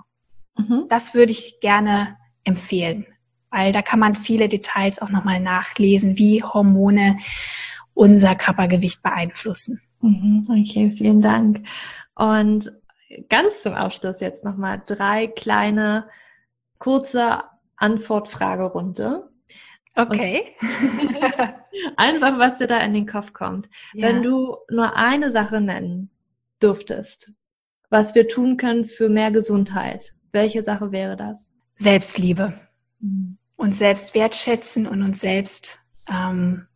[0.59, 0.86] Mhm.
[0.88, 3.06] Das würde ich gerne empfehlen,
[3.50, 7.18] weil da kann man viele Details auch nochmal nachlesen, wie Hormone
[7.94, 9.80] unser Körpergewicht beeinflussen.
[10.00, 10.46] Mhm.
[10.48, 11.66] Okay, vielen Dank.
[12.14, 12.72] Und
[13.28, 16.09] ganz zum Abschluss jetzt nochmal drei kleine
[16.78, 17.42] kurze
[17.76, 19.28] Antwort-Fragerunde.
[19.94, 20.54] Okay.
[21.96, 23.68] Einfach, was dir da in den Kopf kommt.
[23.92, 24.09] Ja.
[24.09, 26.11] Wenn du nur eine Sache nennen
[26.62, 27.32] dürftest,
[27.90, 31.50] was wir tun können für mehr Gesundheit, welche Sache wäre das?
[31.76, 32.54] Selbstliebe.
[33.00, 33.38] Mhm.
[33.56, 36.66] Uns selbst wertschätzen und uns selbst ähm,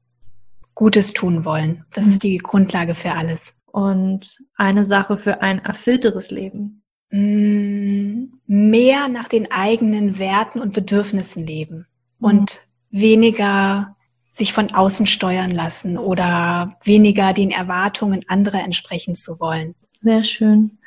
[0.74, 1.84] Gutes tun wollen.
[1.92, 2.10] Das mhm.
[2.12, 3.54] ist die Grundlage für alles.
[3.66, 6.82] Und eine Sache für ein erfüllteres Leben.
[7.10, 11.86] Mm, mehr nach den eigenen Werten und Bedürfnissen leben.
[12.18, 12.26] Mhm.
[12.26, 13.96] Und weniger
[14.30, 19.74] sich von außen steuern lassen oder weniger den Erwartungen anderer entsprechen zu wollen.
[20.00, 20.78] Sehr schön.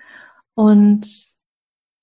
[0.56, 1.35] Und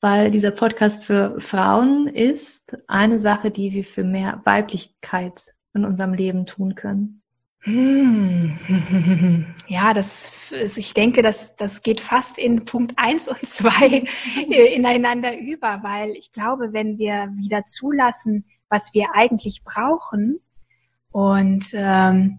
[0.02, 6.12] weil dieser Podcast für Frauen ist, eine Sache, die wir für mehr Weiblichkeit in unserem
[6.12, 7.22] Leben tun können.
[7.60, 8.58] Hm.
[9.68, 14.04] Ja, das, ich denke, das, das geht fast in Punkt eins und zwei
[14.74, 20.40] ineinander über, weil ich glaube, wenn wir wieder zulassen, was wir eigentlich brauchen.
[21.10, 22.38] Und ähm,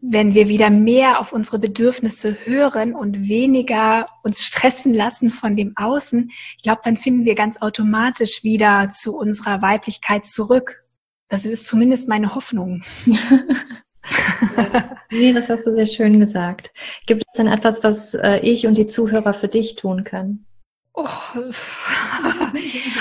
[0.00, 5.72] wenn wir wieder mehr auf unsere Bedürfnisse hören und weniger uns stressen lassen von dem
[5.76, 10.84] Außen, ich glaube, dann finden wir ganz automatisch wieder zu unserer Weiblichkeit zurück.
[11.28, 12.82] Das ist zumindest meine Hoffnung.
[15.10, 16.72] nee, das hast du sehr schön gesagt.
[17.06, 20.46] Gibt es denn etwas, was äh, ich und die Zuhörer für dich tun können?
[20.94, 21.04] Oh.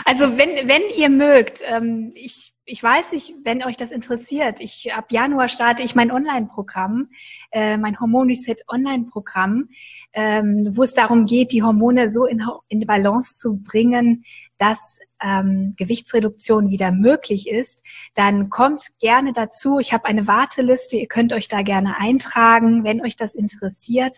[0.06, 4.60] also wenn, wenn ihr mögt, ähm, ich, ich weiß nicht, wenn euch das interessiert.
[4.60, 7.10] Ich ab Januar starte ich mein Online-Programm,
[7.52, 9.70] äh, mein Hormon Reset Online-Programm,
[10.14, 14.26] ähm, wo es darum geht, die Hormone so in, in Balance zu bringen,
[14.58, 17.84] dass ähm, Gewichtsreduktion wieder möglich ist,
[18.16, 19.80] dann kommt gerne dazu.
[19.80, 24.18] Ich habe eine Warteliste, ihr könnt euch da gerne eintragen, wenn euch das interessiert.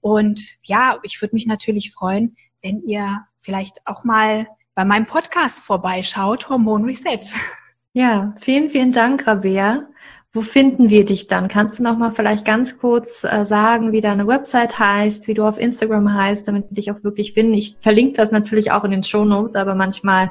[0.00, 5.64] Und ja, ich würde mich natürlich freuen, wenn ihr vielleicht auch mal bei meinem Podcast
[5.64, 7.20] vorbeischaut, Hormon Reset.
[7.92, 9.88] Ja, vielen, vielen Dank, Rabea.
[10.32, 11.48] Wo finden wir dich dann?
[11.48, 15.44] Kannst du noch mal vielleicht ganz kurz äh, sagen, wie deine Website heißt, wie du
[15.44, 17.54] auf Instagram heißt, damit wir dich auch wirklich finden?
[17.54, 20.30] Ich verlinke das natürlich auch in den Show Notes, aber manchmal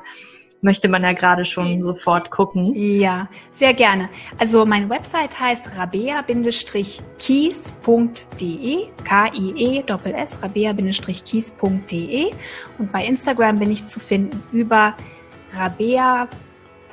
[0.61, 2.73] möchte man ja gerade schon sofort gucken.
[2.75, 4.07] Ja, sehr gerne.
[4.37, 6.37] Also meine Website heißt rabea-kies.de,
[9.03, 12.31] K-I-E-S-S, rabea-kies.de
[12.77, 14.95] und bei Instagram bin ich zu finden über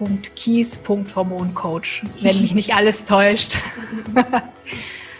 [0.00, 3.60] rabea.kies.hormoncoach, wenn mich nicht alles täuscht.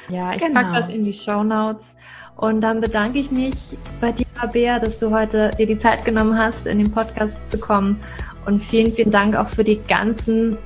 [0.09, 0.61] ja, ich genau.
[0.61, 1.97] packe das in die Show Notes.
[2.37, 3.55] Und dann bedanke ich mich
[4.01, 7.59] bei dir, Rabea, dass du heute dir die Zeit genommen hast, in den Podcast zu
[7.59, 7.99] kommen
[8.45, 10.59] und vielen, vielen Dank auch für die ganzen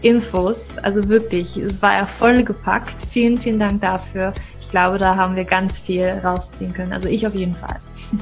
[0.00, 0.78] Infos.
[0.78, 2.94] Also wirklich, es war ja voll gepackt.
[3.10, 4.32] Vielen, vielen Dank dafür.
[4.60, 6.94] Ich glaube, da haben wir ganz viel rausziehen können.
[6.94, 7.80] Also ich auf jeden Fall.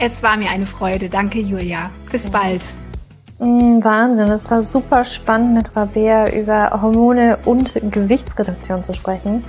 [0.00, 1.08] Es war mir eine Freude.
[1.08, 1.88] Danke, Julia.
[2.10, 2.30] Bis ja.
[2.30, 2.64] bald.
[3.38, 9.44] Mm, Wahnsinn, es war super spannend mit Rabea über Hormone und Gewichtsreduktion zu sprechen.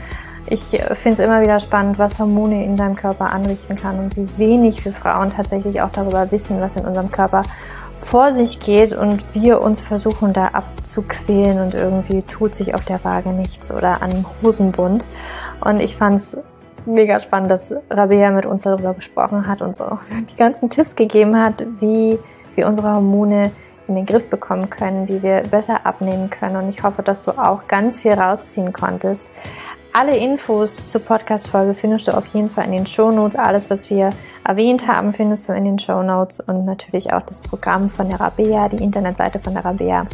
[0.47, 4.27] Ich finde es immer wieder spannend, was Hormone in deinem Körper anrichten kann und wie
[4.37, 7.43] wenig wir Frauen tatsächlich auch darüber wissen, was in unserem Körper
[7.97, 13.03] vor sich geht und wir uns versuchen da abzuquälen und irgendwie tut sich auf der
[13.03, 15.07] Waage nichts oder an Hosenbund.
[15.61, 16.37] Und ich fand es
[16.85, 20.95] mega spannend, dass Rabea mit uns darüber gesprochen hat und so auch die ganzen Tipps
[20.95, 22.19] gegeben hat, wie
[22.55, 23.51] wir unsere Hormone
[23.87, 26.57] in den Griff bekommen können, wie wir besser abnehmen können.
[26.57, 29.31] Und ich hoffe, dass du auch ganz viel rausziehen konntest.
[29.97, 33.37] Alle Infos zur Podcast-Folge findest du auf jeden Fall in den Show Notes.
[33.37, 34.09] Alles, was wir
[34.43, 38.19] erwähnt haben, findest du in den Show Notes und natürlich auch das Programm von der
[38.19, 40.05] Rabea, die Internetseite von der Rabea.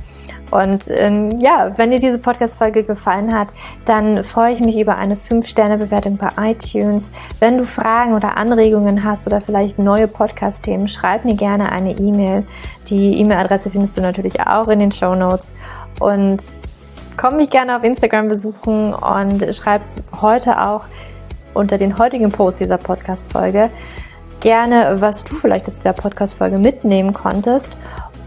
[0.51, 3.47] Und ähm, ja, wenn dir diese Podcast-Folge gefallen hat,
[3.85, 7.11] dann freue ich mich über eine 5-Sterne-Bewertung bei iTunes.
[7.39, 12.45] Wenn du Fragen oder Anregungen hast oder vielleicht neue Podcast-Themen, schreib mir gerne eine E-Mail.
[12.89, 15.55] Die E-Mail-Adresse findest du natürlich auch in den Show Notes.
[15.99, 16.43] Und
[17.17, 19.81] komm mich gerne auf Instagram besuchen und schreib
[20.21, 20.85] heute auch
[21.53, 23.69] unter den heutigen Post dieser Podcast-Folge
[24.39, 27.77] gerne, was du vielleicht aus dieser Podcast-Folge mitnehmen konntest.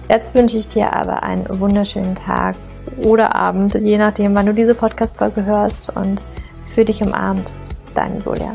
[0.08, 2.56] Jetzt wünsche ich dir aber einen wunderschönen Tag
[2.98, 6.22] oder Abend, je nachdem, wann du diese Podcast-Folge hörst und
[6.74, 7.54] für dich umarmt,
[7.94, 8.54] deine Julia.